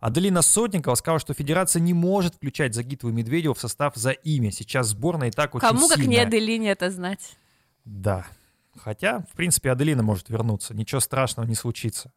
[0.00, 4.50] Аделина Сотникова сказала, что федерация не может включать Загитову и Медведеву в состав за имя.
[4.50, 6.26] Сейчас сборная и так очень Кому как не сильная.
[6.26, 7.36] Аделине это знать?
[7.84, 8.26] Да.
[8.78, 10.74] Хотя, в принципе, Аделина может вернуться.
[10.74, 12.12] Ничего страшного не случится.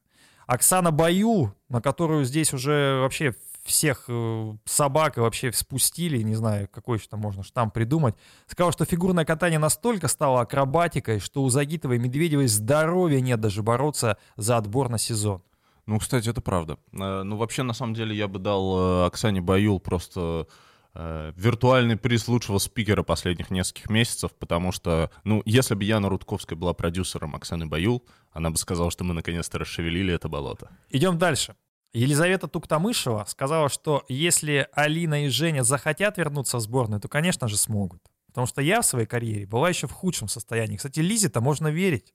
[0.47, 6.67] Оксана Баю, на которую здесь уже вообще всех э, собак и вообще спустили, не знаю,
[6.69, 8.15] какой еще там можно штамп придумать,
[8.45, 13.63] сказала, что фигурное катание настолько стало акробатикой, что у Загитовой и Медведевой здоровья нет даже
[13.63, 15.41] бороться за отбор на сезон.
[15.85, 16.77] Ну, кстати, это правда.
[16.91, 20.47] Э, Ну, вообще, на самом деле, я бы дал э, Оксане Баюл просто
[20.93, 26.57] э, виртуальный приз лучшего спикера последних нескольких месяцев, потому что, ну, если бы Яна Рудковская
[26.57, 30.69] была продюсером Оксаны Баюл, она бы сказала, что мы наконец-то расшевелили это болото.
[30.89, 31.55] Идем дальше.
[31.93, 37.55] Елизавета Туктамышева сказала, что если Алина и Женя захотят вернуться в сборную, то, конечно же,
[37.55, 38.01] смогут.
[38.27, 40.77] Потому что я в своей карьере была еще в худшем состоянии.
[40.77, 42.13] Кстати, Лизе-то можно верить.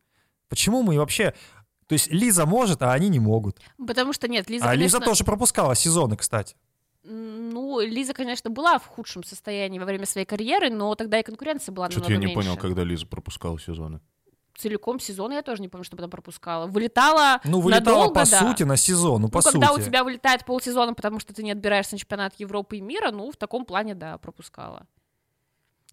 [0.49, 1.35] Почему мы вообще...
[1.89, 3.59] То есть Лиза может, а они не могут.
[3.85, 4.99] Потому что нет, Лиза, а конечно...
[4.99, 6.55] Лиза тоже пропускала сезоны, кстати.
[7.03, 11.73] Ну, Лиза, конечно, была в худшем состоянии во время своей карьеры, но тогда и конкуренция
[11.73, 12.49] была Что-то намного я не меньше.
[12.49, 14.01] понял, когда Лиза пропускала сезоны.
[14.55, 16.67] Целиком сезон я тоже не помню, чтобы она пропускала.
[16.67, 18.39] Вылетала Ну, вылетала надолго, по да.
[18.41, 19.23] сути на сезон.
[19.23, 19.53] Ну, по ну, сути.
[19.53, 23.11] когда у тебя вылетает полсезона, потому что ты не отбираешься на чемпионат Европы и мира,
[23.13, 24.87] ну, в таком плане, да, пропускала.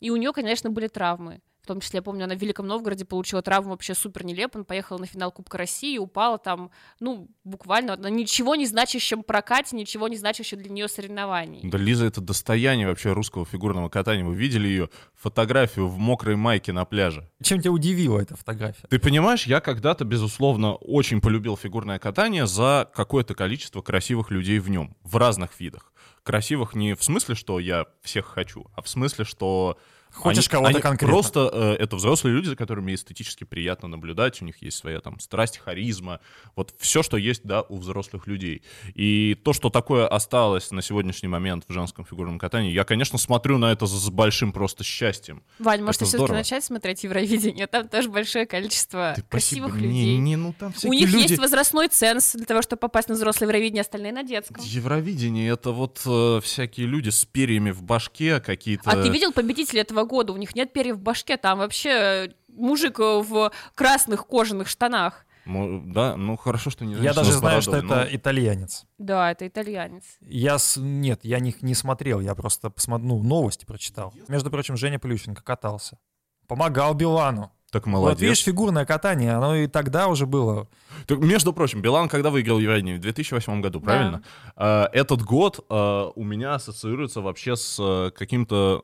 [0.02, 1.42] И у нее, конечно, были травмы.
[1.66, 4.60] В том числе, я помню, она в Великом Новгороде получила травму вообще супер нелепо.
[4.60, 9.76] Она поехала на финал Кубка России, упала там, ну, буквально на ничего не значащем прокате,
[9.76, 11.62] ничего не значащем для нее соревнований.
[11.64, 14.24] Да Лиза это достояние вообще русского фигурного катания.
[14.24, 17.28] Вы видели ее фотографию в мокрой майке на пляже?
[17.42, 18.86] Чем тебя удивила эта фотография?
[18.88, 24.70] Ты понимаешь, я когда-то, безусловно, очень полюбил фигурное катание за какое-то количество красивых людей в
[24.70, 25.92] нем, в разных видах.
[26.22, 29.80] Красивых не в смысле, что я всех хочу, а в смысле, что
[30.16, 31.08] Хочешь они- кого-то они конкретно.
[31.08, 35.20] Просто э, это взрослые люди, за которыми эстетически приятно наблюдать, у них есть своя там
[35.20, 36.20] страсть, харизма,
[36.56, 38.64] вот все, что есть, да, у взрослых людей.
[38.94, 43.58] И то, что такое осталось на сегодняшний момент в женском фигурном катании, я, конечно, смотрю
[43.58, 45.44] на это с большим просто счастьем.
[45.60, 47.68] Вань, может, Это ты все-таки начать смотреть Евровидение?
[47.68, 49.88] Там тоже большое количество Ты красивых спасибо.
[49.94, 50.06] людей.
[50.06, 51.24] Не, не, ну там У них люди...
[51.24, 54.64] есть возрастной ценз для того, чтобы попасть на взрослое Евровидение, остальные на детском.
[54.64, 58.90] Евровидение это вот э, всякие люди с перьями в башке, какие-то.
[58.90, 60.34] А ты видел победителя этого года?
[60.34, 65.26] У них нет перьев в башке, там вообще э, мужик э, в красных кожаных штанах.
[65.46, 68.86] Да, ну хорошо, что не Я даже знаю, что бородой, это итальянец.
[68.98, 70.04] Да, это итальянец.
[70.22, 70.78] Я с...
[70.78, 74.12] Нет, я не, не смотрел, я просто посмотрел, ну, новости прочитал.
[74.28, 76.00] Между прочим, Женя Плющенко катался.
[76.48, 77.42] Помогал Билану.
[77.42, 78.22] но- Так Вот молодец.
[78.22, 80.68] видишь, фигурное катание, оно и тогда уже было.
[81.06, 82.96] Так, между прочим, Билан когда выиграл Евровидение?
[82.98, 83.86] В 2008 году, Да.
[83.86, 84.24] правильно?
[84.56, 88.84] А, этот год у меня ассоциируется вообще с каким-то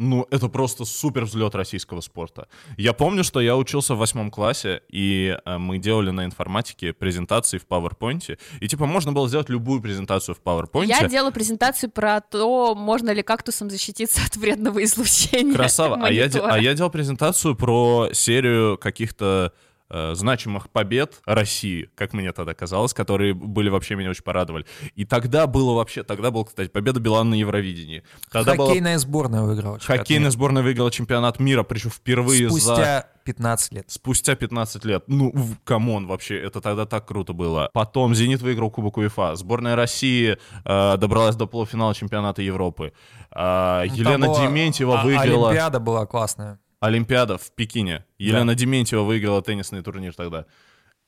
[0.00, 2.48] ну, это просто супер взлет российского спорта.
[2.78, 7.58] Я помню, что я учился в восьмом классе, и э, мы делали на информатике презентации
[7.58, 8.38] в PowerPoint.
[8.60, 10.86] И типа можно было сделать любую презентацию в PowerPoint.
[10.86, 15.54] Я делала презентацию про то, можно ли кактусом защититься от вредного излучения.
[15.54, 15.98] Красава.
[16.02, 19.52] А я, а я делал презентацию про серию каких-то
[19.90, 24.64] э, значимых побед России, как мне тогда казалось, которые были вообще меня очень порадовали.
[24.94, 28.02] И тогда было вообще, тогда была, кстати, победа Билана на Евровидении.
[28.30, 29.78] Тогда была- Хоккейная сборная выиграла.
[29.78, 30.30] чемпионат хоккейная мира.
[30.30, 32.58] сборная выиграла чемпионат мира, причем впервые за...
[32.60, 33.84] Спустя 15 лет.
[33.88, 35.04] Спустя 15 лет.
[35.06, 35.32] Ну,
[35.64, 37.70] come on, вообще, это тогда так круто было.
[37.72, 39.36] Потом «Зенит» выиграл Кубок УЕФА.
[39.36, 42.92] Сборная России э, добралась до полуфинала чемпионата Европы.
[43.34, 45.48] Ну, Елена там была- Дементьева а- выиграла...
[45.50, 46.58] Олимпиада была классная.
[46.80, 48.04] Олимпиада в Пекине.
[48.18, 50.46] Елена Дементьева выиграла теннисный турнир тогда.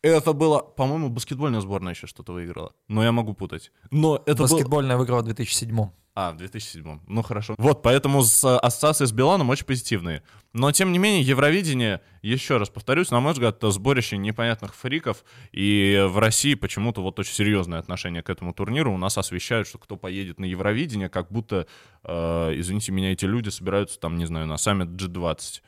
[0.03, 2.75] Это было, по-моему, баскетбольная сборная еще что-то выиграла.
[2.89, 3.73] Но я могу путать.
[3.91, 4.49] Но это было...
[4.49, 7.01] Баскетбольная выиграла в 2007 А, в 2007.
[7.07, 7.55] Ну хорошо.
[7.57, 10.23] Вот, поэтому с э, ассоциации с Биланом очень позитивные.
[10.53, 15.25] Но, тем не менее, Евровидение, еще раз повторюсь, на мой взгляд, это сборище непонятных фриков.
[15.53, 18.93] И в России почему-то вот очень серьезное отношение к этому турниру.
[18.93, 21.67] У нас освещают, что кто поедет на Евровидение, как будто,
[22.05, 25.63] э, извините меня, эти люди собираются там, не знаю, на саммит G20.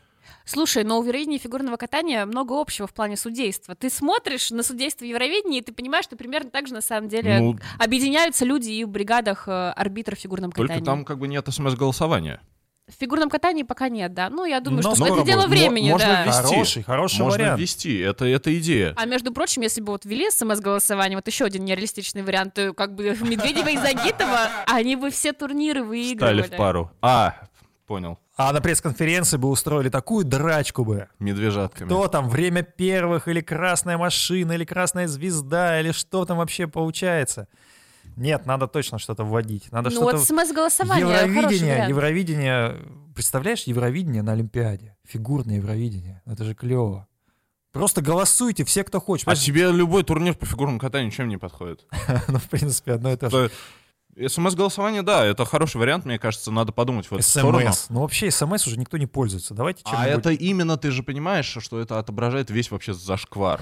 [0.47, 3.75] Слушай, но у Евровидения и фигурного катания много общего в плане судейства.
[3.75, 7.39] Ты смотришь на судейство Евровидения, и ты понимаешь, что примерно так же на самом деле
[7.41, 10.85] Ну, объединяются люди и в бригадах э, арбитров в фигурном только катании.
[10.85, 12.41] там как бы нет смс-голосования.
[12.87, 14.29] В фигурном катании пока нет, да.
[14.29, 15.51] Ну, я думаю, Но что скоро это дело будет.
[15.59, 16.25] времени, Можно да.
[16.25, 16.43] ввести.
[16.43, 17.61] Хороший, хороший Можно вариант.
[17.61, 18.93] ввести, это, это идея.
[18.99, 22.95] А между прочим, если бы вот ввели смс-голосование, вот еще один нереалистичный вариант, то как
[22.95, 26.43] бы Медведева и Загитова, они бы все турниры выигрывали.
[26.43, 26.91] Стали в пару.
[27.01, 27.35] А,
[27.87, 28.19] понял.
[28.37, 31.09] А на пресс-конференции бы устроили такую драчку бы.
[31.21, 31.87] Медвежатками.
[31.87, 37.47] Кто там, время первых, или красная машина, или красная звезда, или что там вообще получается?
[38.17, 39.71] Нет, надо точно что-то вводить.
[39.71, 40.17] Надо Ну что-то...
[40.17, 41.87] вот смс-голосование Евровидение.
[41.89, 42.77] Евровидение,
[43.15, 47.07] представляешь, Евровидение на Олимпиаде, фигурное Евровидение, это же клево.
[47.73, 49.27] Просто голосуйте, все, кто хочет.
[49.27, 51.85] А Понимаешь, тебе любой турнир по фигурному катанию чем не подходит?
[52.29, 53.51] ну, в принципе, одно и то же.
[54.17, 57.73] СМС-голосование, да, это хороший вариант, мне кажется, надо подумать в эту сторону.
[57.73, 57.87] СМС.
[57.91, 59.55] Ну, вообще, СМС уже никто не пользуется.
[59.55, 63.61] Давайте А это именно, ты же понимаешь, что это отображает весь вообще зашквар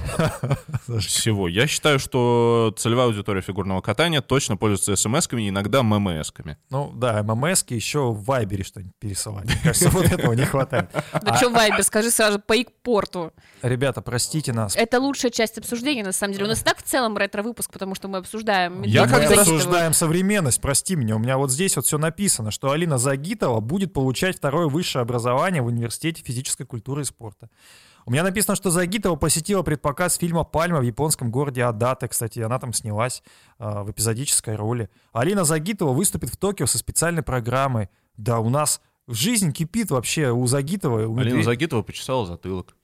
[1.00, 1.48] всего.
[1.48, 6.56] Я считаю, что целевая аудитория фигурного катания точно пользуется смс-ками, иногда ММС-ками.
[6.70, 9.44] Ну, да, ММСки еще в Вайбере что-нибудь пересылать.
[9.46, 10.90] Мне кажется, вот этого не хватает.
[11.22, 13.32] Да что, Вайбер, скажи сразу по порту.
[13.62, 14.76] Ребята, простите нас.
[14.76, 16.44] Это лучшая часть обсуждения, на самом деле.
[16.44, 19.40] У нас и так в целом ретро-выпуск, потому что мы обсуждаем Я Загитову.
[19.40, 21.16] обсуждаем современный современность, прости меня.
[21.16, 25.62] У меня вот здесь вот все написано, что Алина Загитова будет получать второе высшее образование
[25.62, 27.48] в Университете физической культуры и спорта.
[28.04, 32.08] У меня написано, что Загитова посетила предпоказ фильма «Пальма» в японском городе Адате.
[32.08, 33.22] Кстати, она там снялась
[33.58, 34.90] а, в эпизодической роли.
[35.12, 37.88] Алина Загитова выступит в Токио со специальной программой.
[38.16, 41.04] Да, у нас жизнь кипит вообще у Загитовой.
[41.06, 42.74] у Алина Медведь- Загитова почесала затылок.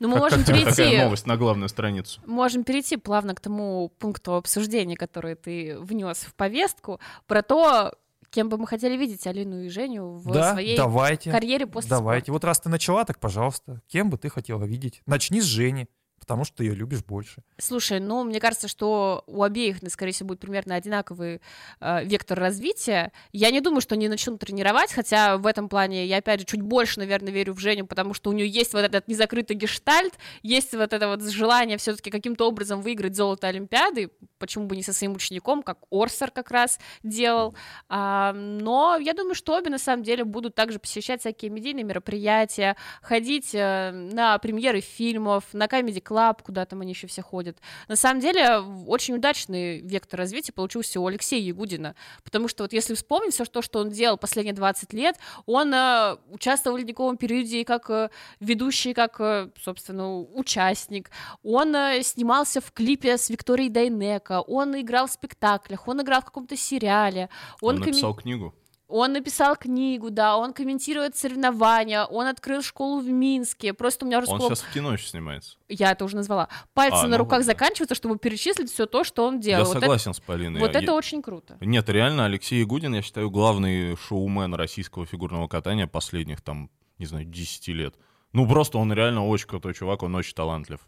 [0.00, 2.20] Ну, мы Как- можем как тебе такая перейти, новость на главную страницу?
[2.26, 7.92] можем перейти плавно к тому пункту обсуждения, который ты внес в повестку, про то,
[8.30, 11.30] кем бы мы хотели видеть Алину и Женю в Да, своей давайте.
[11.30, 12.26] карьере после Давайте.
[12.26, 12.32] спорта.
[12.32, 15.00] Вот раз ты начала, так, пожалуйста, кем бы ты хотела видеть?
[15.06, 15.86] Начни с Жени,
[16.26, 17.42] потому что ты ее любишь больше.
[17.56, 21.40] Слушай, ну, мне кажется, что у обеих, ну, скорее всего, будет примерно одинаковый
[21.80, 23.12] э, вектор развития.
[23.32, 26.62] Я не думаю, что они начнут тренировать, хотя в этом плане я, опять же, чуть
[26.62, 30.74] больше, наверное, верю в Женю, потому что у нее есть вот этот незакрытый гештальт, есть
[30.74, 34.92] вот это вот желание все таки каким-то образом выиграть золото Олимпиады, почему бы не со
[34.92, 37.54] своим учеником, как Орсер как раз делал.
[37.88, 42.76] А, но я думаю, что обе, на самом деле, будут также посещать всякие медийные мероприятия,
[43.00, 47.58] ходить э, на премьеры фильмов, на Comedy Club, куда там они еще все ходят.
[47.88, 52.94] На самом деле, очень удачный вектор развития получился у Алексея Ягудина, потому что вот если
[52.94, 57.60] вспомнить все то, что он делал последние 20 лет, он э, участвовал в ледниковом периоде
[57.60, 61.10] и как э, ведущий, как, э, собственно, участник,
[61.42, 66.24] он э, снимался в клипе с Викторией Дайнеко, он играл в спектаклях, он играл в
[66.24, 67.28] каком-то сериале,
[67.60, 68.54] Он, он, написал книгу.
[68.88, 73.72] Он написал книгу, да, он комментирует соревнования, он открыл школу в Минске.
[73.74, 75.56] Просто у меня уже Он сейчас в кино еще снимается.
[75.68, 76.48] Я это уже назвала.
[76.72, 77.52] Пальцы А, на ну руках вот, да.
[77.52, 79.60] заканчиваются, чтобы перечислить все то, что он делал.
[79.60, 80.60] Я Вот это- согласен с Полиной.
[80.60, 81.56] Вот Я- это очень круто.
[81.60, 87.24] Нет, реально, Алексей Ягудин, я считаю, главный шоумен российского фигурного катания последних, там, не знаю,
[87.24, 87.96] 10 лет.
[88.32, 90.80] Ну, просто он реально очень крутой чувак, он очень талантлив.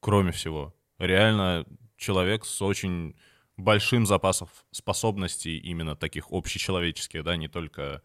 [0.00, 0.74] Кроме всего.
[0.98, 1.64] Реально
[1.96, 3.16] человек с очень
[3.56, 8.02] большим запасом способностей именно таких общечеловеческих, да, не только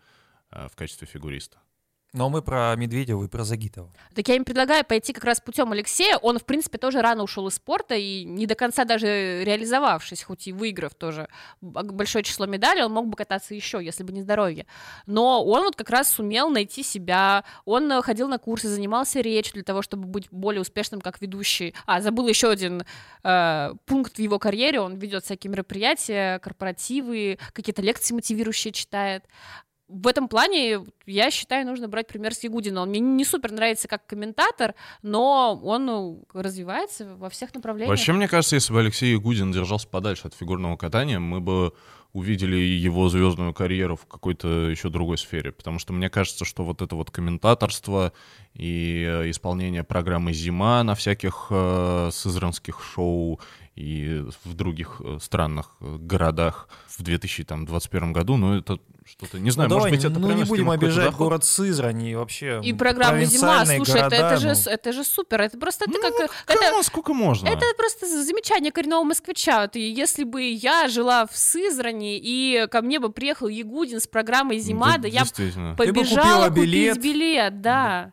[0.51, 1.57] э, в качестве фигуриста.
[2.11, 3.91] Но мы про Медведева и про Загитова.
[4.15, 6.17] Так я им предлагаю пойти как раз путем Алексея.
[6.17, 10.47] Он, в принципе, тоже рано ушел из спорта и не до конца даже реализовавшись, хоть
[10.47, 11.27] и выиграв тоже
[11.61, 14.65] большое число медалей, он мог бы кататься еще, если бы не здоровье.
[15.05, 17.43] Но он вот как раз сумел найти себя.
[17.65, 21.75] Он э, ходил на курсы, занимался речью для того, чтобы быть более успешным как ведущий.
[21.85, 22.83] А, забыл еще один
[23.23, 24.81] э, пункт в его карьере.
[24.81, 29.25] Он ведет всякие мероприятия, корпоративы, какие-то лекции мотивирующие читает
[29.89, 32.83] в этом плане, я считаю, нужно брать пример с Ягудина.
[32.83, 37.89] Он мне не супер нравится как комментатор, но он ну, развивается во всех направлениях.
[37.89, 41.73] Вообще, мне кажется, если бы Алексей Ягудин держался подальше от фигурного катания, мы бы
[42.13, 45.51] увидели его звездную карьеру в какой-то еще другой сфере.
[45.51, 48.13] Потому что мне кажется, что вот это вот комментаторство
[48.53, 53.39] и э, исполнение программы «Зима» на всяких э, сызранских шоу
[53.79, 59.69] и в других э, странных э, городах в 2021 году, ну это что-то, не знаю,
[59.69, 61.17] ну, может давай, быть, это ну, не будем обижать доход?
[61.17, 64.71] город Сызрань и вообще И программа «Зима», слушай, это, города, это, же, ну.
[64.71, 66.13] это же супер, это просто это Ну, как...
[66.13, 67.47] вот это, кому сколько можно?
[67.47, 69.61] это просто замечание коренного москвича.
[69.61, 74.07] Вот, и если бы я жила в Сызрани, и ко мне бы приехал Ягудин с
[74.07, 75.75] программой «Зима», да, я б действительно.
[75.77, 76.95] Ты бы побежала купила билет.
[76.97, 78.11] купить билет, да.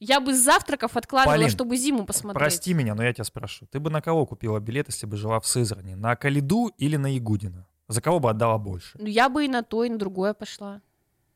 [0.00, 2.38] Я бы с завтраков откладывала, Полин, чтобы зиму посмотреть.
[2.38, 3.66] Прости меня, но я тебя спрошу.
[3.66, 5.94] Ты бы на кого купила билет, если бы жила в Сызрани?
[5.94, 7.66] На Калиду или на Ягудина?
[7.86, 8.96] За кого бы отдала больше?
[8.98, 10.80] Ну, я бы и на то, и на другое пошла.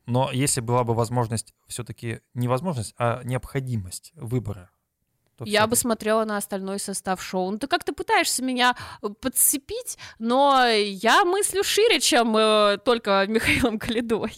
[0.07, 4.71] Но если была бы возможность, все-таки не возможность, а необходимость выбора.
[5.37, 7.51] то Я бы смотрела на остальной состав шоу.
[7.51, 13.79] Ну, ты как-то пытаешься меня э, подцепить, но я мыслю шире, чем э, только Михаилом
[13.79, 14.33] Калидой.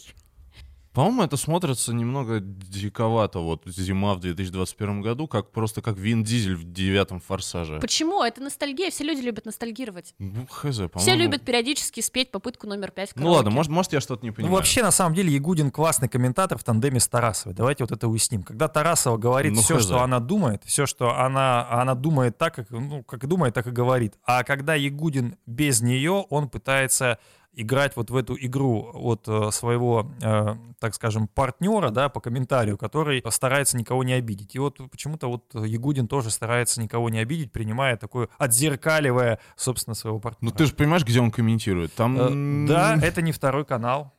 [0.97, 6.57] По-моему, это смотрится немного диковато, вот зима в 2021 году, как просто как Вин Дизель
[6.57, 7.81] в девятом форсаже.
[7.81, 8.23] Почему?
[8.23, 8.91] Это ностальгия.
[8.91, 10.15] Все люди любят ностальгировать.
[10.19, 10.91] Ну, хз, по-моему.
[10.97, 14.37] Все любят периодически спеть попытку номер пять Ну ладно, может, может я что-то не Ну,
[14.37, 14.55] понимаю.
[14.55, 17.55] вообще, на самом деле, Ягудин классный комментатор в тандеме с Тарасовой.
[17.55, 18.43] Давайте вот это уясним.
[18.43, 19.85] Когда Тарасова говорит Ну, все, хз.
[19.85, 23.71] что она думает, все, что она, она думает так, как, ну, как думает, так и
[23.71, 24.15] говорит.
[24.25, 27.19] А когда Ягудин без нее, он пытается
[27.57, 32.77] играть вот в эту игру от э, своего, э, так скажем, партнера, да, по комментарию,
[32.77, 34.55] который старается никого не обидеть.
[34.55, 40.21] И вот почему-то вот Ягудин тоже старается никого не обидеть, принимая такое, отзеркаливая, собственно, своего
[40.21, 40.53] партнера.
[40.53, 41.95] Ну ты же понимаешь, где он комментирует?
[41.95, 42.17] Там...
[42.19, 44.13] Э, Да, это не второй канал.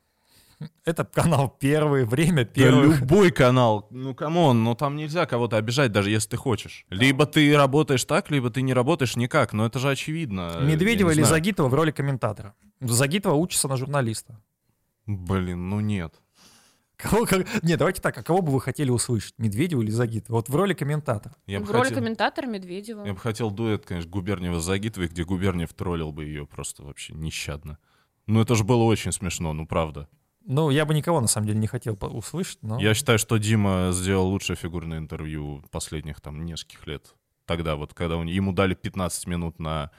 [0.85, 3.01] Это канал первый, время Да первых.
[3.01, 3.87] любой канал.
[3.91, 6.85] Ну, come on, ну там нельзя кого-то обижать, даже если ты хочешь.
[6.89, 9.53] Либо ты работаешь так, либо ты не работаешь никак.
[9.53, 10.59] Но это же очевидно.
[10.61, 11.27] Медведева или знаю.
[11.35, 12.55] Загитова в роли комментатора?
[12.79, 14.41] Загитова учится на журналиста.
[15.05, 16.15] Блин, ну нет.
[16.95, 19.35] Кого, как- Не, давайте так, а кого бы вы хотели услышать?
[19.37, 20.37] Медведева или Загитова?
[20.37, 21.35] Вот в роли комментатора.
[21.45, 23.05] Я в роли хотел- комментатора Медведева.
[23.05, 27.13] Я бы хотел дуэт, конечно, Губерниева с Загитовой, где Губерниев троллил бы ее просто вообще
[27.13, 27.77] нещадно.
[28.25, 30.09] Ну, это же было очень смешно, ну, правда.
[30.47, 32.79] Ну, я бы никого, на самом деле, не хотел услышать, но...
[32.79, 37.13] Я считаю, что Дима сделал лучшее фигурное интервью последних там нескольких лет.
[37.45, 39.91] Тогда вот, когда не- ему дали 15 минут на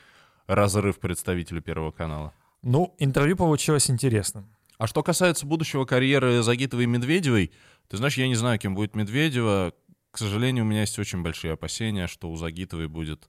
[0.46, 2.32] разрыв представителя Первого канала.
[2.62, 4.49] Ну, интервью получилось интересным.
[4.78, 7.53] А что касается будущего карьеры Загитовой и Медведевой,
[7.88, 9.74] ты знаешь, я не знаю, кем будет Медведева.
[10.11, 13.28] К сожалению, у меня есть очень большие опасения, что у Загитовой будет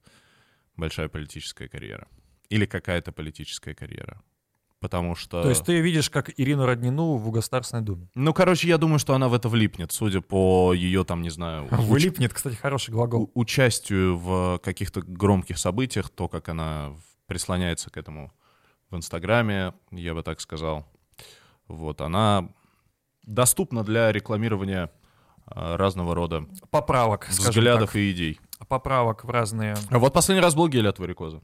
[0.78, 2.08] большая политическая карьера.
[2.48, 4.22] Или какая-то политическая карьера.
[4.80, 5.42] Потому что...
[5.42, 8.08] То есть ты видишь, как Ирину Роднину в Государственной Думе.
[8.16, 11.66] Ну, короче, я думаю, что она в это влипнет, судя по ее, там, не знаю,
[11.72, 13.24] уч- Вылипнет, кстати, хороший глагол.
[13.34, 16.94] у- участию в каких-то громких событиях, то, как она
[17.28, 18.32] прислоняется к этому
[18.90, 20.86] в Инстаграме, я бы так сказал.
[21.68, 22.50] Вот, она
[23.24, 24.90] доступна для рекламирования
[25.46, 27.96] а, разного рода Поправок, взглядов так.
[27.98, 28.40] и идей.
[28.68, 29.76] Поправок в разные...
[29.90, 31.42] А вот последний раз был гель от варикоза.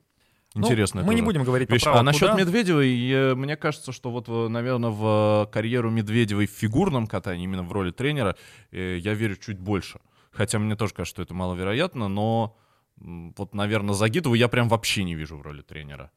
[0.56, 1.04] Ну, Интересно.
[1.04, 1.82] мы не будем говорить Вещь.
[1.82, 2.42] поправок А насчет куда.
[2.42, 7.72] Медведевой, э, мне кажется, что вот, наверное, в карьеру Медведевой в фигурном катании, именно в
[7.74, 8.38] роли тренера,
[8.72, 10.00] э, я верю чуть больше.
[10.32, 12.58] Хотя мне тоже кажется, что это маловероятно, но
[12.98, 16.12] вот, наверное, Загитову я прям вообще не вижу в роли тренера.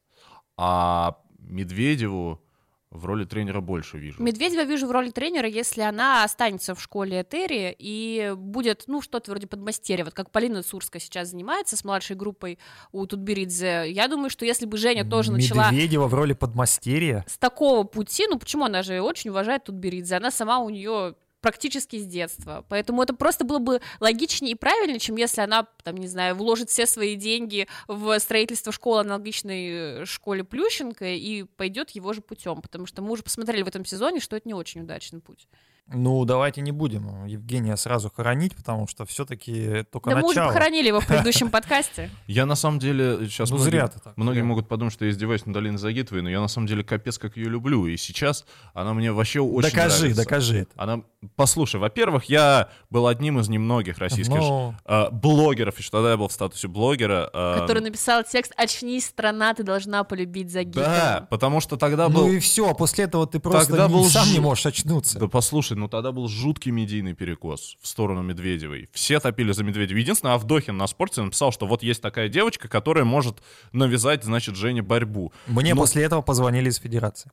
[0.55, 2.41] А Медведеву
[2.91, 4.21] в роли тренера больше вижу.
[4.21, 9.31] Медведева вижу в роли тренера, если она останется в школе Этери и будет, ну, что-то
[9.31, 12.57] вроде подмастерья, вот как Полина Цурская сейчас занимается с младшей группой
[12.91, 13.91] у Тутберидзе.
[13.91, 17.23] Я думаю, что если бы Женя тоже начала Медведева в роли подмастерья.
[17.27, 21.97] с такого пути, ну почему она же очень уважает Тутберидзе, она сама у нее практически
[21.97, 22.65] с детства.
[22.69, 26.69] Поэтому это просто было бы логичнее и правильнее, чем если она, там, не знаю, вложит
[26.69, 32.61] все свои деньги в строительство школы, аналогичной э, школе Плющенко, и пойдет его же путем.
[32.61, 35.47] Потому что мы уже посмотрели в этом сезоне, что это не очень удачный путь.
[35.91, 40.47] Ну, давайте не будем Евгения сразу хоронить, потому что все-таки только да мы уже начало.
[40.53, 42.11] похоронили его в предыдущем подкасте.
[42.27, 44.15] Я на самом деле сейчас Ну, многие, зря ты так.
[44.15, 47.17] многие могут подумать, что я издеваюсь над Алиной Загитовой, но я на самом деле капец
[47.17, 47.87] как ее люблю.
[47.87, 50.23] И сейчас она мне вообще очень Докажи, нравится.
[50.23, 50.67] докажи.
[50.75, 51.01] Она,
[51.35, 56.27] послушай, во-первых, я был одним из немногих российских Ну, э, блогеров, еще тогда я был
[56.27, 57.29] в статусе блогера.
[57.33, 60.85] э, Который написал текст «Очнись, страна, ты должна полюбить Загитова».
[60.85, 62.27] Да, потому что тогда ну был...
[62.31, 65.17] и все, после этого ты просто Тогда не- был сам не можешь очнуться.
[65.17, 68.89] Да послушай, ну тогда был жуткий медийный перекос в сторону Медведевой.
[68.93, 70.01] Все топили за Медведевой.
[70.01, 74.81] Единственное, Авдохин на спорте написал, что вот есть такая девочка, которая может навязать, значит, Жене
[74.81, 75.33] борьбу.
[75.47, 77.31] Мне Ну, после этого позвонили из Федерации.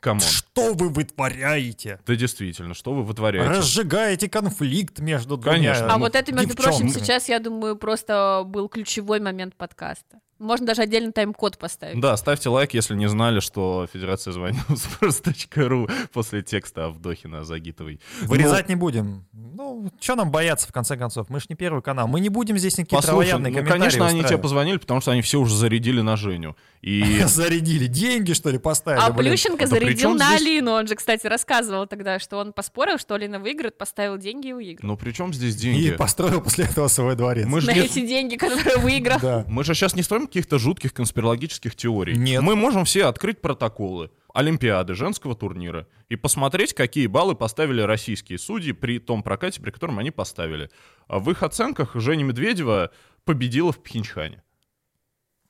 [0.00, 0.20] Come on.
[0.22, 2.00] Что вы вытворяете?
[2.06, 3.50] Да действительно, что вы вытворяете?
[3.50, 5.92] Разжигаете конфликт между двумя Конечно.
[5.92, 7.04] А Ну, вот это, между прочим, девчонками.
[7.04, 10.20] сейчас, я думаю, просто был ключевой момент подкаста.
[10.40, 12.00] Можно даже отдельный тайм-код поставить.
[12.00, 18.00] Да, ставьте лайк, если не знали, что Федерация звонила с sports.ru после текста Авдохина Загитовой.
[18.22, 19.26] Вырезать не будем.
[19.32, 21.28] Ну, что нам бояться, в конце концов?
[21.28, 22.08] Мы ж не первый канал.
[22.08, 25.10] Мы не будем здесь никакие Послушай, травоядные ну, комментарии конечно, они тебе позвонили, потому что
[25.12, 26.56] они все уже зарядили на Женю.
[26.80, 27.86] И Зарядили.
[27.86, 29.02] Деньги, что ли, поставили?
[29.04, 29.30] А блин?
[29.32, 30.70] Плющенко это при зарядил на здесь- Алину.
[30.72, 34.88] Он же, кстати, рассказывал тогда, что он поспорил, что Алина выиграет, поставил деньги и выиграл.
[34.88, 35.90] ну при чем здесь И деньги?
[35.90, 37.46] построил после этого свой дворец.
[37.46, 39.18] Мы же На не- эти деньги, которые выиграл.
[39.20, 39.44] Да.
[39.46, 42.16] Мы же сейчас не строим каких-то жутких конспирологических теорий.
[42.16, 42.40] Нет.
[42.42, 48.72] Мы можем все открыть протоколы Олимпиады, женского турнира, и посмотреть, какие баллы поставили российские судьи
[48.72, 50.70] при том прокате, при котором они поставили.
[51.08, 52.90] А в их оценках Женя Медведева
[53.24, 54.42] победила в Пхенчхане.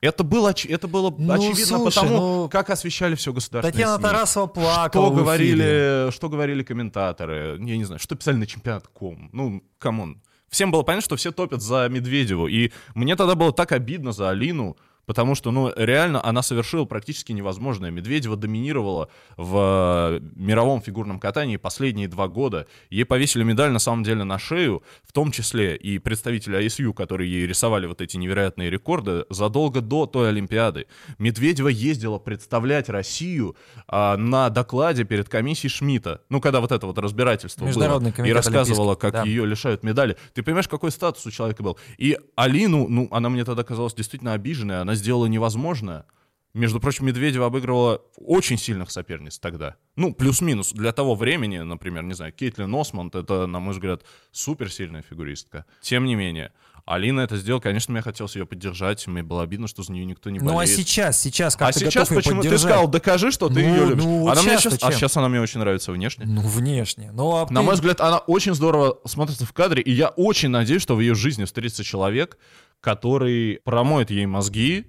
[0.01, 3.97] Это было, оч- это было Ну, очевидно слушай, потому, ну, как освещали все государственные Татьяна
[3.97, 4.03] СМИ.
[4.03, 9.29] Тарасова плакала Что говорили, что говорили комментаторы, я не знаю, что писали на чемпионат.ком.
[9.31, 10.23] Ну, come on.
[10.51, 12.47] Всем было понятно, что все топят за Медведеву.
[12.47, 17.31] И мне тогда было так обидно за Алину, потому что, ну, реально она совершила практически
[17.31, 17.91] невозможное.
[17.91, 22.67] Медведева доминировала в э, мировом фигурном катании последние два года.
[22.89, 27.31] Ей повесили медаль, на самом деле, на шею, в том числе и представители АСЮ, которые
[27.31, 30.87] ей рисовали вот эти невероятные рекорды, задолго до той Олимпиады.
[31.17, 33.55] Медведева ездила представлять Россию
[33.87, 36.21] а, на докладе перед комиссией Шмидта.
[36.29, 38.27] Ну, когда вот это вот разбирательство было.
[38.29, 39.23] И рассказывала, как да.
[39.23, 40.17] ее лишают медали.
[40.33, 41.77] Ты понимаешь, какой статус у человека был?
[41.97, 46.05] И Алину, ну, она мне тогда казалась действительно обиженной, она сделала невозможное.
[46.53, 49.77] Между прочим, Медведева обыгрывала очень сильных соперниц тогда.
[49.95, 50.73] Ну, плюс-минус.
[50.73, 55.65] Для того времени, например, не знаю, Кейтлин Осмонд, это, на мой взгляд, суперсильная фигуристка.
[55.81, 56.51] Тем не менее,
[56.85, 60.29] Алина это сделала, конечно, мне хотелось ее поддержать, мне было обидно, что за нее никто
[60.29, 60.53] не болеет.
[60.53, 63.59] Ну а сейчас, сейчас как А ты сейчас почему ты сказал, докажи, что ты Ну,
[63.75, 64.03] ее любишь.
[64.03, 66.25] ну, вот она мне сейчас-то сейчас, а сейчас она мне очень нравится внешне.
[66.25, 67.11] Ну, внешне.
[67.13, 70.49] Ну, а На ты- мой взгляд, она очень здорово смотрится в кадре, и я очень
[70.49, 72.37] надеюсь, что в ее жизни встретится человек,
[72.79, 74.87] который промоет ей мозги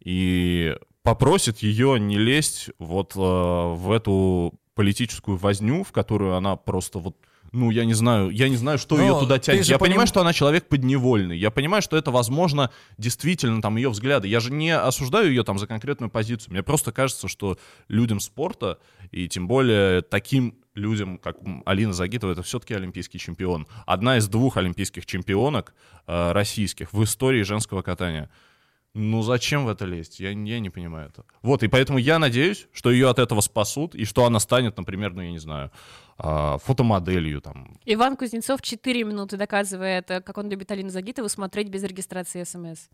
[0.00, 6.98] и попросит ее не лезть вот э, в эту политическую возню, в которую она просто
[6.98, 7.16] вот
[7.52, 9.66] ну, я не знаю, я не знаю, что Но ее туда тянет.
[9.66, 11.36] Я понимаю, поним- что она человек подневольный.
[11.36, 14.26] Я понимаю, что это, возможно, действительно там ее взгляды.
[14.26, 16.52] Я же не осуждаю ее там за конкретную позицию.
[16.52, 18.78] Мне просто кажется, что людям спорта,
[19.10, 21.36] и тем более таким людям, как
[21.66, 23.66] Алина Загитова, это все-таки олимпийский чемпион.
[23.84, 25.74] Одна из двух олимпийских чемпионок
[26.06, 28.30] э, российских в истории женского катания.
[28.94, 30.20] Ну зачем в это лезть?
[30.20, 31.24] Я, я не понимаю это.
[31.40, 35.14] Вот, и поэтому я надеюсь, что ее от этого спасут, и что она станет, например,
[35.14, 35.70] ну я не знаю,
[36.18, 37.78] а, фотомоделью там.
[37.86, 42.88] Иван Кузнецов 4 минуты доказывает, э, как он любит Алину Загитову смотреть без регистрации СМС.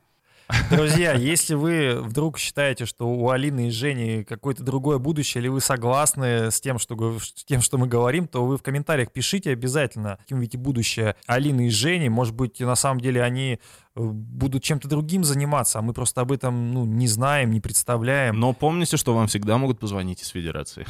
[0.70, 5.61] Друзья, если вы вдруг считаете, что у Алины и Жени какое-то другое будущее, или вы
[5.61, 10.16] согласны с тем, что, с тем, что мы говорим, то вы в комментариях пишите обязательно,
[10.20, 12.09] каким видите будущее Алины и Жени.
[12.09, 13.59] Может быть, на самом деле они
[13.94, 18.40] э, будут чем-то другим заниматься, а мы просто об этом ну, не знаем, не представляем.
[18.40, 20.86] Но помните, что вам всегда могут позвонить из Федерации.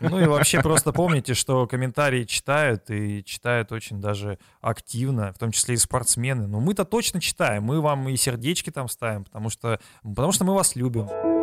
[0.00, 5.52] Ну и вообще просто помните, что комментарии читают и читают очень даже активно, в том
[5.52, 6.48] числе и спортсмены.
[6.48, 10.54] Но мы-то точно читаем, мы вам и сердечки там ставим, потому что, потому что мы
[10.54, 11.35] вас любим.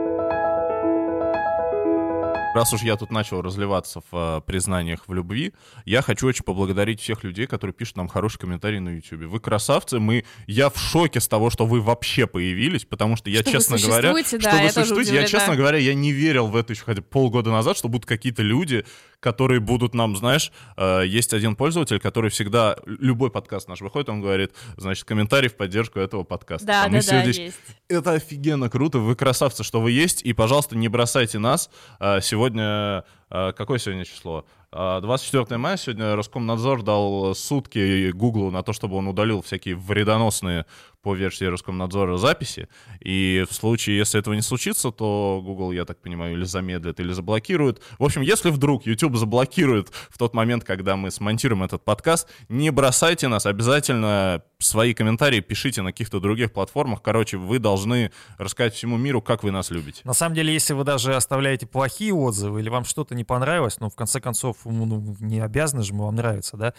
[2.53, 5.53] Раз уж я тут начал разливаться в э, признаниях в любви,
[5.85, 9.23] я хочу очень поблагодарить всех людей, которые пишут нам хорошие комментарии на YouTube.
[9.23, 13.41] Вы красавцы, мы, я в шоке с того, что вы вообще появились, потому что я,
[13.41, 15.27] Что честно говоря, существуете, что да, вы я существуете, я, удивлена.
[15.27, 18.43] честно говоря, я не верил в это еще хотя бы полгода назад, что будут какие-то
[18.43, 18.85] люди,
[19.19, 24.21] которые будут нам, знаешь, э, есть один пользователь, который всегда, любой подкаст наш выходит, он
[24.21, 26.67] говорит, значит, комментарий в поддержку этого подкаста.
[26.67, 27.57] Да, Там, да, да, сегодня есть.
[27.93, 31.69] Это офигенно круто, вы красавцы, что вы есть, и, пожалуйста, не бросайте нас.
[31.99, 34.45] А, Сегодня, а, какое сегодня число?
[34.71, 40.65] А, 24 мая сегодня Роскомнадзор дал сутки Гуглу на то, чтобы он удалил всякие вредоносные
[41.03, 42.69] по версии Роскомнадзора записи.
[43.01, 47.11] И в случае, если этого не случится, то Google, я так понимаю, или замедлит, или
[47.11, 47.81] заблокирует.
[47.99, 52.71] В общем, если вдруг YouTube заблокирует в тот момент, когда мы смонтируем этот подкаст, не
[52.71, 57.01] бросайте нас, обязательно свои комментарии пишите на каких-то других платформах.
[57.01, 60.01] Короче, вы должны рассказать всему миру, как вы нас любите.
[60.05, 63.89] На самом деле, если вы даже оставляете плохие отзывы или вам что-то не понравилось, ну,
[63.89, 66.73] в конце концов, ну, не обязаны же мы вам нравиться, да,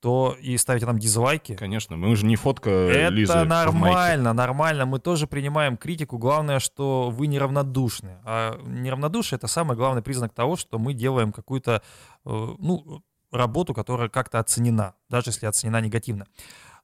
[0.00, 1.56] то и ставите нам дизлайки.
[1.56, 3.48] Конечно, мы же не фотка Это Лизы майке.
[3.48, 4.86] нормально, нормально.
[4.86, 6.18] Мы тоже принимаем критику.
[6.18, 8.18] Главное, что вы неравнодушны.
[8.24, 11.82] А неравнодушие— это самый главный признак того, что мы делаем какую-то,
[12.24, 16.26] э, ну, работу, которая как-то оценена, даже если оценена негативно.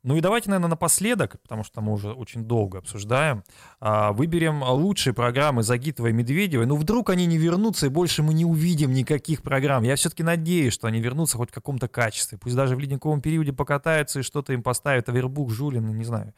[0.05, 3.43] Ну и давайте, наверное, напоследок, потому что мы уже очень долго обсуждаем,
[3.81, 6.67] а, выберем лучшие программы Загитовой и Медведевой.
[6.67, 9.83] Ну вдруг они не вернутся, и больше мы не увидим никаких программ.
[9.83, 12.37] Я все-таки надеюсь, что они вернутся хоть в каком-то качестве.
[12.37, 16.35] Пусть даже в ледниковом периоде покатаются и что-то им поставят, Авербух, Жулин, не знаю.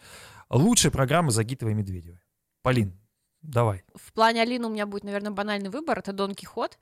[0.48, 2.20] Лучшие программы Загитовой и Медведевой.
[2.62, 2.96] Полин,
[3.42, 3.82] давай.
[3.96, 5.98] В плане Алины у меня будет, наверное, банальный выбор.
[5.98, 6.78] Это Дон Кихот.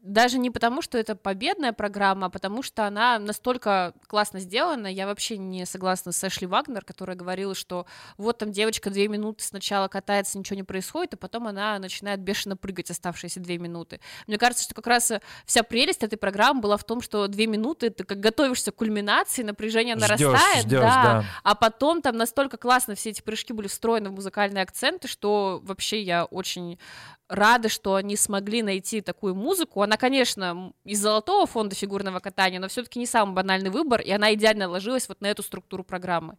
[0.00, 4.86] Даже не потому, что это победная программа, а потому что она настолько классно сделана.
[4.86, 7.86] Я вообще не согласна с Эшли Вагнер, которая говорила, что
[8.16, 12.56] вот там девочка две минуты сначала катается, ничего не происходит, а потом она начинает бешено
[12.56, 14.00] прыгать оставшиеся две минуты.
[14.26, 17.46] Мне кажется, что как раз э, вся прелесть этой программы была в том, что две
[17.46, 21.24] минуты ты как готовишься к кульминации, напряжение Ждёшь, нарастает, ждёшь, да, да.
[21.42, 26.02] а потом там настолько классно все эти прыжки были встроены в музыкальные акценты, что вообще
[26.02, 26.78] я очень
[27.32, 29.82] рада, что они смогли найти такую музыку.
[29.82, 34.32] Она, конечно, из золотого фонда фигурного катания, но все-таки не самый банальный выбор, и она
[34.34, 36.36] идеально ложилась вот на эту структуру программы.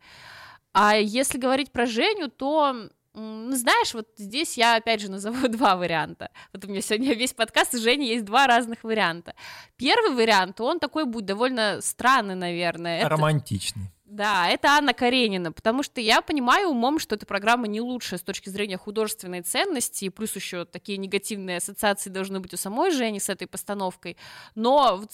[0.74, 5.76] А если говорить про Женю, то ну, знаешь, вот здесь я опять же назову два
[5.76, 6.30] варианта.
[6.52, 9.36] Вот у меня сегодня весь подкаст с Женей есть два разных варианта.
[9.78, 13.00] Первый вариант, он такой будет довольно странный, наверное.
[13.00, 13.92] Это- Романтичный.
[14.14, 18.24] Да, это Анна Каренина, потому что я понимаю умом, что эта программа не лучшая с
[18.24, 23.20] точки зрения художественной ценности, и плюс еще такие негативные ассоциации должны быть у самой Жени
[23.20, 24.18] с этой постановкой,
[24.56, 25.12] но вот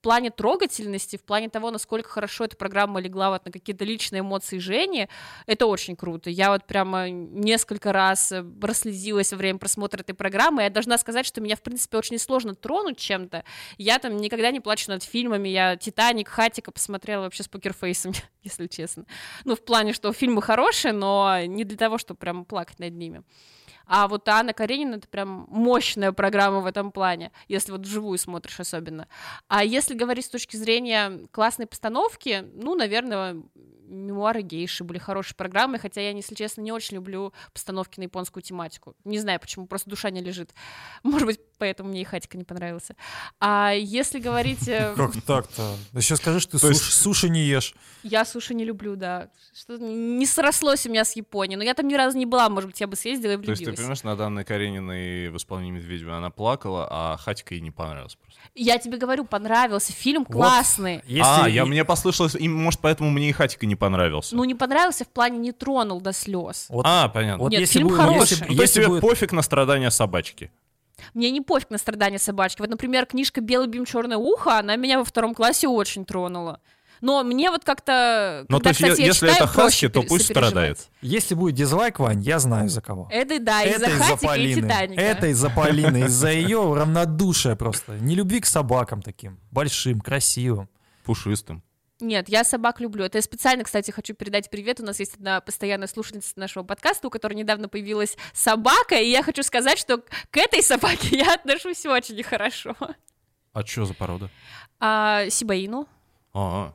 [0.00, 4.20] в плане трогательности, в плане того, насколько хорошо эта программа легла вот на какие-то личные
[4.20, 5.08] эмоции Жени,
[5.44, 6.30] это очень круто.
[6.30, 10.62] Я вот прямо несколько раз э, прослезилась во время просмотра этой программы.
[10.62, 13.44] Я должна сказать, что меня, в принципе, очень сложно тронуть чем-то.
[13.76, 15.50] Я там никогда не плачу над фильмами.
[15.50, 19.04] Я «Титаник», «Хатика» посмотрела вообще с покерфейсом, если честно.
[19.44, 23.22] Ну, в плане, что фильмы хорошие, но не для того, чтобы прям плакать над ними.
[23.92, 28.60] А вот Анна Каренина— это прям мощная программа в этом плане, если вот вживую смотришь
[28.60, 29.08] особенно.
[29.48, 33.42] А если говорить с точки зрения классной постановки, ну, наверное,
[33.88, 38.44] мемуары гейши были хорошей программой, хотя я, если честно, не очень люблю постановки на японскую
[38.44, 38.94] тематику.
[39.02, 40.54] Не знаю, почему, просто душа не лежит.
[41.02, 42.96] Может быть, поэтому мне и Хатика не понравился.
[43.38, 44.66] А если говорить...
[44.66, 45.76] э, Как так-то?
[45.92, 47.74] Еще скажи, что ты суши не ешь.
[48.02, 49.28] Я суши не люблю, да.
[49.54, 51.58] Что не срослось у меня с Японией.
[51.58, 53.62] Но я там ни разу не была, может быть, я бы съездила и То есть
[53.62, 53.78] ты влюбилась.
[53.78, 58.40] понимаешь, на Анной Карениной в исполнении Медведева она плакала, а Хатика ей не понравилось просто.
[58.54, 59.92] Я тебе говорю, понравился.
[59.92, 61.02] Фильм классный.
[61.22, 64.34] А, я, мне послышалось, и, может, поэтому мне и Хатика не понравился.
[64.34, 66.68] Ну, не понравился в плане не тронул до слез.
[66.84, 67.48] А, понятно.
[67.48, 68.38] Нет, фильм будет- хороший.
[68.48, 70.50] Ну, то есть тебе пофиг на страдания собачки.
[71.14, 72.60] Мне не пофиг на страдания собачки.
[72.60, 76.60] Вот, например, книжка «Белый бим, черное ухо», она меня во втором классе очень тронула.
[77.00, 78.44] Но мне вот как-то...
[78.48, 80.78] Ну, когда, то есть, кстати, если читаю, это Хаски, то пусть страдает.
[81.00, 83.08] Если будет дизлайк, Вань, я знаю за кого.
[83.10, 84.62] Это да, из-за Это из-за Хатика и Полины.
[84.62, 85.00] Титаника.
[85.00, 87.92] Это из-за Полины, из-за ее равнодушия просто.
[88.00, 89.40] Не любви к собакам таким.
[89.50, 90.68] Большим, красивым.
[91.04, 91.62] Пушистым.
[92.00, 93.04] Нет, я собак люблю.
[93.04, 94.80] Это я специально, кстати, хочу передать привет.
[94.80, 99.22] У нас есть одна постоянная слушательница нашего подкаста, у которой недавно появилась собака, и я
[99.22, 102.76] хочу сказать, что к этой собаке я отношусь очень хорошо.
[103.52, 104.30] А что за порода?
[104.78, 105.88] А, Сибаину.
[106.32, 106.74] А,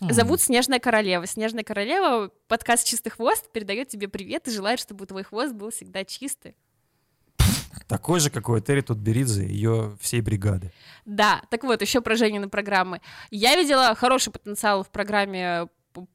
[0.00, 1.26] Зовут Снежная Королева.
[1.26, 6.04] Снежная Королева, подкаст «Чистый хвост» передает тебе привет и желает, чтобы твой хвост был всегда
[6.04, 6.56] чистый.
[7.86, 10.72] Такой же, какой Терри Тутберидзе и ее всей бригады.
[11.04, 13.00] Да, так вот, еще про Женины программы.
[13.30, 15.68] Я видела хороший потенциал в программе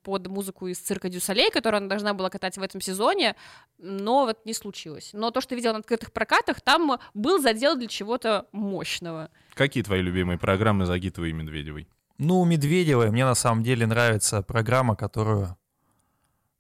[0.04, 3.36] под музыку из цирка Дюсалей, которую она должна была катать в этом сезоне,
[3.78, 5.12] но вот не случилось.
[5.14, 9.30] Но то, что видела на открытых прокатах, там был задел для чего-то мощного.
[9.54, 11.88] какие твои любимые программы Загитовой и Медведевой?
[12.18, 15.56] Ну, у Медведевой мне на самом деле нравится программа, которую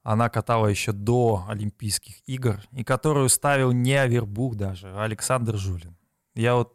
[0.03, 5.95] она катала еще до Олимпийских игр, и которую ставил не Авербух даже, а Александр Жулин.
[6.35, 6.73] Я вот...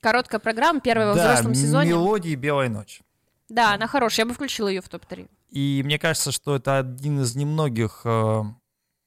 [0.00, 1.90] Короткая программа, первая во да, взрослом сезоне.
[1.90, 3.02] «Мелодии белой ночи».
[3.48, 5.28] Да, она хорошая, я бы включила ее в топ-3.
[5.50, 8.42] И мне кажется, что это один из немногих э,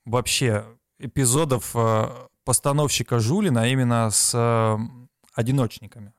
[0.05, 0.65] вообще
[0.99, 2.07] эпизодов э,
[2.43, 4.77] постановщика Жулина именно с э,
[5.33, 6.13] одиночниками.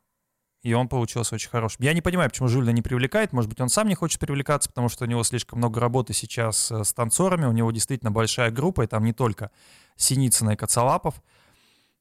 [0.66, 1.84] И он получился очень хорошим.
[1.84, 3.32] Я не понимаю, почему Жулина не привлекает.
[3.32, 6.72] Может быть, он сам не хочет привлекаться, потому что у него слишком много работы сейчас
[6.72, 7.44] э, с танцорами.
[7.44, 9.52] У него действительно большая группа, и там не только
[9.94, 11.22] Синицына и Коцалапов.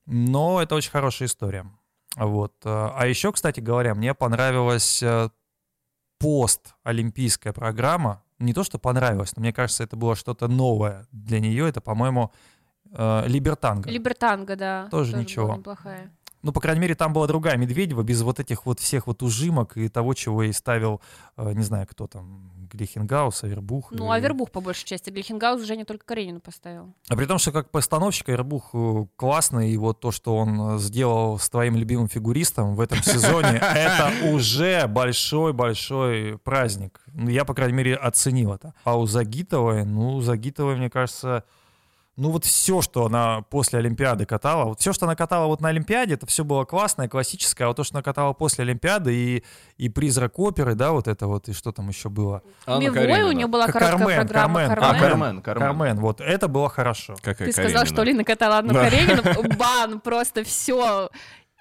[0.07, 1.67] Но это очень хорошая история.
[2.15, 2.55] Вот.
[2.65, 5.29] э, А еще, кстати говоря, мне понравилась э,
[6.17, 8.23] пост-олимпийская программа.
[8.39, 11.69] Не то, что понравилось, но мне кажется, это было что-то новое для нее.
[11.69, 12.31] Это, по-моему,
[12.91, 13.91] Либертанго.
[13.91, 14.87] Либертанго, да.
[14.89, 15.55] Тоже была ничего.
[15.55, 16.14] неплохая.
[16.45, 19.77] Ну, по крайней мере, там была другая Медведева, без вот этих вот всех вот ужимок
[19.77, 21.01] и того, чего ей ставил,
[21.37, 23.91] э, не знаю, кто там, Глихенгаус, Авербух.
[23.91, 25.09] Ну, и- Авербух по большей части.
[25.09, 26.93] Глихенгаус уже не только Каренину поставил.
[27.09, 30.77] А при том, что как постановщик Авербух э, классный, и вот то, что он э,
[30.79, 37.01] сделал с твоим любимым фигуристом в этом сезоне, это уже большой-большой праздник.
[37.13, 38.73] Ну, я, по крайней мере, оценил это.
[38.83, 41.43] А у Загитовой, ну, Загитовой, мне кажется,
[42.17, 45.69] ну вот все, что она после Олимпиады катала, вот все, что она катала вот на
[45.69, 49.43] Олимпиаде, это все было классное, классическое, а вот то, что она катала после Олимпиады и,
[49.77, 52.41] и призрак оперы, да, вот это вот, и что там еще было.
[52.65, 53.27] Анна Мивой Каренина.
[53.27, 54.59] у нее была Как короткая Кармен, программа.
[54.67, 54.71] Кармен.
[54.71, 55.01] А, Кармен.
[55.01, 55.67] Кармен, Кармен.
[55.67, 57.15] Кармен, вот это было хорошо.
[57.21, 57.85] Какая Ты сказал, Каренина?
[57.85, 58.83] что Лина катала Анну Да.
[58.89, 59.55] Каренину.
[59.57, 61.09] Бан, просто все.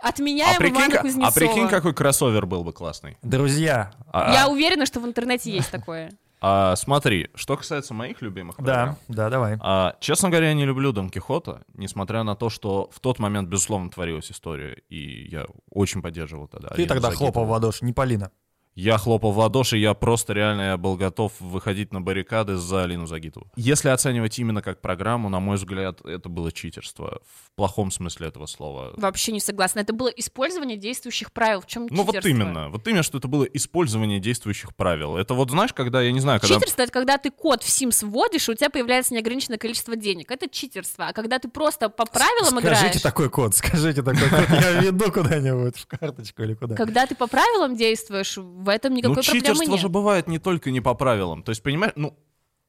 [0.01, 1.29] Отменяем А прикинь, Ивана Кузнецова.
[1.29, 3.17] а прикинь, какой кроссовер был бы классный.
[3.23, 6.11] Друзья, А, Я а, уверена, что в интернете есть такое.
[6.47, 8.99] А, смотри, что касается моих любимых программ.
[9.09, 9.57] да, да, давай.
[9.61, 13.49] А, честно говоря, я не люблю Дон Кихота, несмотря на то, что в тот момент,
[13.49, 16.69] безусловно, творилась история, и я очень поддерживал тогда.
[16.69, 18.31] Ты тогда хлопал в ладоши, не Полина.
[18.75, 23.07] Я хлопал в ладоши, я просто реально я был готов выходить на баррикады за Алину
[23.07, 23.47] Загитову.
[23.55, 27.21] Если оценивать именно как программу, на мой взгляд, это было читерство.
[27.25, 28.93] В плохом смысле этого слова.
[28.97, 29.79] Вообще не согласна.
[29.79, 31.61] Это было использование действующих правил.
[31.61, 32.29] В чем Ну вот читерство?
[32.29, 35.17] именно, вот именно, что это было использование действующих правил.
[35.17, 36.57] Это вот знаешь, когда, я не знаю, когда...
[36.57, 40.33] Читерство— это когда ты код в Sims вводишь, и у тебя появляется неограниченное количество денег.
[40.33, 41.07] Это читерство.
[41.07, 43.03] А когда ты просто по правилам Скажите играешь...
[43.03, 46.75] такой код, скажите такой код, я веду куда-нибудь в карточку или куда.
[46.75, 49.81] Когда ты по правилам действуешь, в этом никакой ну, проблемы читерство нет.
[49.81, 51.43] же бывает не только не по правилам.
[51.43, 52.17] То есть, понимаешь, ну,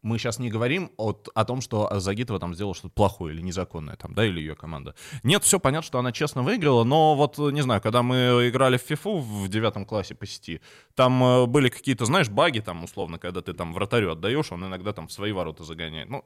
[0.02, 3.96] мы сейчас не говорим от- о том, что Загитова там сделала что-то плохое или незаконное,
[3.96, 4.94] там, да, или ее команда.
[5.24, 8.82] Нет, все понятно, что она честно выиграла, но вот, не знаю, когда мы играли в
[8.82, 10.62] фифу в девятом классе по сети,
[10.94, 14.94] там э, были какие-то, знаешь, баги там, условно, когда ты там вратарю отдаешь, он иногда
[14.94, 16.10] там в свои ворота загоняет.
[16.10, 16.24] Ну,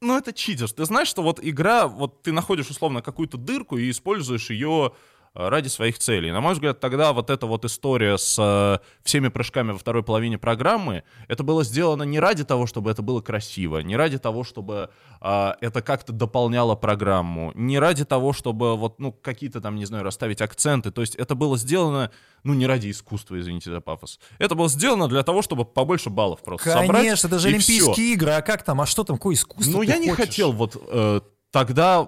[0.00, 0.70] ну, это читер.
[0.70, 4.92] Ты знаешь, что вот игра, вот ты находишь условно какую-то дырку и используешь ее
[5.34, 6.30] ради своих целей.
[6.30, 10.38] На мой взгляд, тогда вот эта вот история с э, всеми прыжками во второй половине
[10.38, 14.90] программы, это было сделано не ради того, чтобы это было красиво, не ради того, чтобы
[15.20, 20.04] э, это как-то дополняло программу, не ради того, чтобы вот, ну, какие-то там, не знаю,
[20.04, 20.92] расставить акценты.
[20.92, 22.12] То есть это было сделано,
[22.44, 24.20] ну, не ради искусства, извините за пафос.
[24.38, 27.02] Это было сделано для того, чтобы побольше баллов просто собрать.
[27.02, 27.48] Конечно, это же.
[27.48, 30.26] Олимпийские игры, а как там, а что там, какое искусство Ну, я не хочешь?
[30.26, 31.20] хотел вот э,
[31.50, 32.06] тогда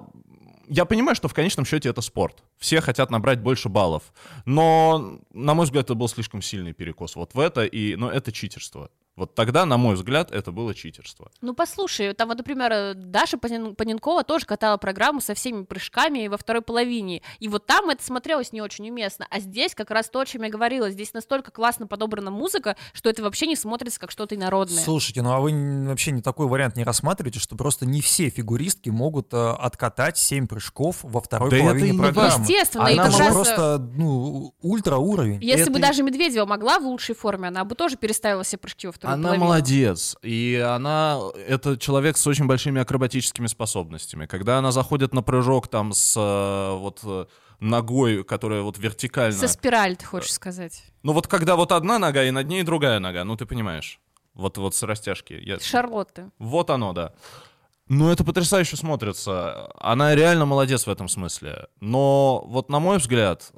[0.69, 2.43] я понимаю, что в конечном счете это спорт.
[2.59, 4.03] Все хотят набрать больше баллов.
[4.45, 8.33] Но, на мой взгляд, это был слишком сильный перекос вот в это, и, но это
[8.33, 8.91] читерство.
[9.17, 11.31] Вот тогда, на мой взгляд, это было читерство.
[11.41, 16.37] Ну, послушай, там вот, например, э, Даша Паненкова тоже катала программу со всеми прыжками во
[16.37, 20.21] второй половине, и вот там это смотрелось не очень уместно, а здесь как раз то,
[20.21, 24.11] о чем я говорила, здесь настолько классно подобрана музыка, что это вообще не смотрится как
[24.11, 24.83] что-то инородное.
[24.83, 28.91] Слушайте, ну а вы вообще не такой вариант не рассматриваете, что просто не все фигуристки
[28.91, 32.43] могут э, откатать 7 прыжков во второй Да это половине не программы.
[32.43, 33.29] Естественно, Она и как Она может раз...
[33.29, 35.43] же просто, ну, ультра уровень.
[35.43, 38.87] Если бы это- даже Медведева могла в лучшей форме, она бы тоже переставила все прыжки
[38.87, 39.45] во вторую Она половину.
[39.45, 44.27] молодец, и она это человек с очень большими акробатическими способностями.
[44.27, 47.27] Когда она заходит на прыжок там с э, вот э,
[47.61, 49.37] ногой, которая вот вертикально.
[49.39, 50.83] Со спираль, ты хочешь сказать.
[51.03, 54.01] Ну вот когда вот одна нога и над ней другая нога, ну ты понимаешь.
[54.35, 55.33] Вот вот с растяжки.
[55.33, 56.31] Я- Шарлотты.
[56.39, 57.13] Вот оно, да.
[57.89, 59.71] Ну, это потрясающе смотрится.
[59.81, 61.69] Она реально молодец в этом смысле.
[61.81, 63.53] Но вот на мой взгляд,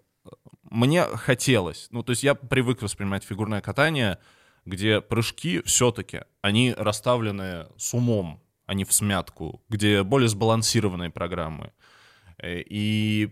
[0.71, 1.89] мне хотелось.
[1.91, 4.19] Ну, то есть я привык воспринимать фигурное катание,
[4.69, 11.73] где прыжки все-таки, они расставлены с умом, а не в смятку, где более сбалансированные программы.
[12.39, 13.31] Э, И,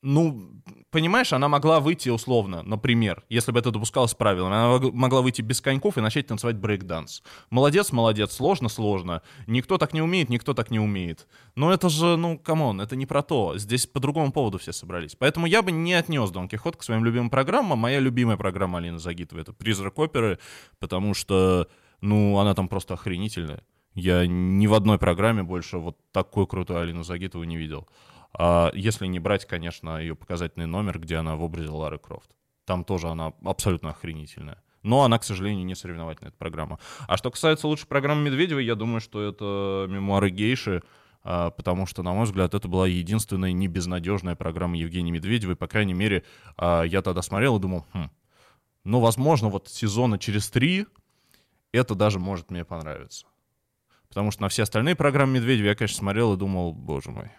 [0.00, 5.22] ну, понимаешь, она могла выйти условно, например, если бы это допускалось правилами, она мог- могла
[5.22, 7.22] выйти без коньков и начать танцевать брейк-данс.
[7.50, 9.22] Молодец, молодец, сложно, сложно.
[9.46, 11.26] Никто так не умеет, никто так не умеет.
[11.56, 13.58] Но это же, ну, come on, это не про то.
[13.58, 15.16] Здесь по другому поводу все собрались.
[15.16, 17.78] Поэтому я бы не отнес Дон Кихот к своим любимым программам.
[17.80, 20.38] Моя любимая программа Алины Загитовой— это «Призрак оперы»,
[20.78, 21.66] потому что,
[22.00, 23.64] ну, она там просто охренительная.
[23.94, 27.88] Я ни в одной программе больше вот такой крутой Алину Загитову не видел.
[28.32, 32.30] А если не брать, конечно, ее показательный номер, где она в образе Лары Крофт.
[32.64, 34.62] Там тоже она абсолютно охренительная.
[34.82, 36.78] Но она, к сожалению, не соревновательная, эта программа.
[37.06, 40.82] А что касается лучшей программы Медведева, я думаю, что это мемуары гейши,
[41.22, 45.56] а, потому что, на мой взгляд, это была единственная не безнадежная программа Евгении Медведевой.
[45.56, 46.24] По крайней мере,
[46.56, 48.10] а, я тогда смотрел и думал, хм,
[48.84, 50.86] ну, возможно, вот сезона через три
[51.72, 53.26] это даже может мне понравиться.
[54.08, 57.30] Потому что на все остальные программы Медведева я, конечно, смотрел и думал, боже мой,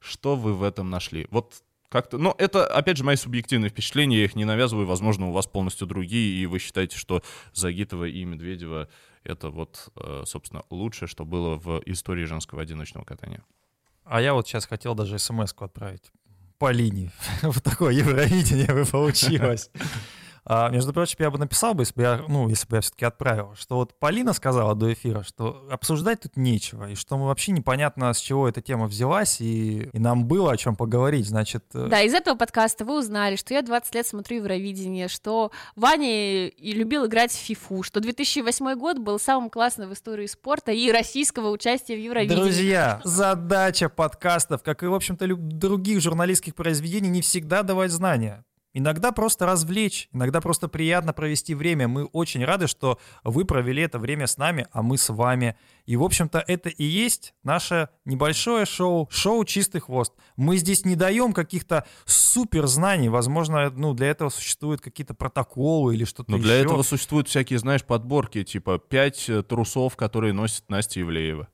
[0.00, 1.26] что вы в этом нашли?
[1.30, 5.32] Вот как-то, ну, это, опять же, мои субъективные впечатления, я их не навязываю, возможно, у
[5.32, 7.22] вас полностью другие, и вы считаете, что
[7.52, 8.88] Загитова и Медведева—
[9.24, 13.42] это вот, э, собственно, лучшее, что было в истории женского одиночного катания.
[14.04, 16.10] А я вот сейчас хотел даже смс-ку отправить
[16.58, 17.10] по линии.
[17.42, 19.70] Вот такое Евровидение бы получилось.
[20.44, 23.04] А, между прочим, я бы написал бы, если бы я, ну, если бы я все-таки
[23.04, 27.52] отправил, что вот Полина сказала до эфира, что обсуждать тут нечего, и что мы вообще
[27.52, 31.64] непонятно, с чего эта тема взялась, и, и нам было о чем поговорить, значит...
[31.74, 36.46] э, Да, из этого подкаста вы узнали, что я 20 лет смотрю Евровидение, что Ваня
[36.48, 40.90] и любил играть в фифу, что 2008 год был самым классным в истории спорта и
[40.90, 42.40] российского участия в Евровидении.
[42.42, 48.44] Друзья, задача подкастов, как и, в общем-то, других журналистских произведений, не всегда давать знания.
[48.72, 51.88] Иногда просто развлечь, иногда просто приятно провести время.
[51.88, 55.56] Мы очень рады, что вы провели это время с нами, а мы с вами.
[55.86, 60.12] И, в общем-то, это и есть наше небольшое шоу, шоу «Чистый хвост».
[60.36, 63.08] Мы здесь не даем каких-то супер знаний.
[63.08, 66.46] Возможно, ну, для этого существуют какие-то протоколы или что-то Но еще.
[66.46, 71.48] для этого существуют всякие, знаешь, подборки, типа пять э, трусов, которые носит Настя Ивлеева.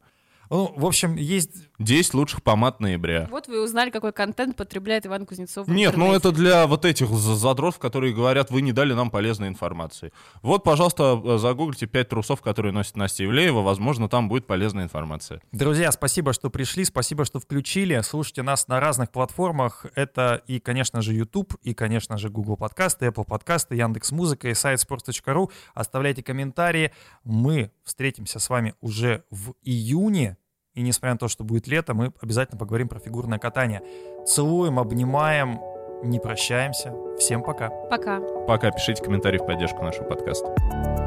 [0.51, 3.29] Ну, в общем, есть 10 лучших помад ноября.
[3.31, 7.09] Вот вы узнали, какой контент потребляет Иван Кузнецов в Нет, ну это для вот этих
[7.09, 10.12] за- задротов, которые говорят, вы не дали нам полезной информации.
[10.43, 15.41] Вот, пожалуйста, э, загуглите 5 трусов, которые носит Настя Ивлеева, возможно, там будет полезная информация.
[15.53, 18.01] Друзья, спасибо, что пришли, спасибо, что включили.
[18.03, 19.87] Слушайте нас на разных платформах.
[19.95, 24.55] Это и, конечно же, YouTube, и, конечно же, Google подкасты, Apple подкасты, Яндекс Музыка и
[24.55, 25.51] сайт sports.ru.
[25.74, 26.93] Оставляйте комментарии.
[27.24, 30.37] Мы встретимся с вами уже в июне.
[30.77, 33.83] И несмотря на то, что будет лето, мы обязательно поговорим про фигурное катание.
[34.27, 35.59] Целуем, обнимаем,
[36.05, 36.93] не прощаемся.
[37.18, 37.70] Всем пока.
[37.70, 38.20] Пока.
[38.47, 41.06] Пока пишите комментарии в поддержку нашего подкаста.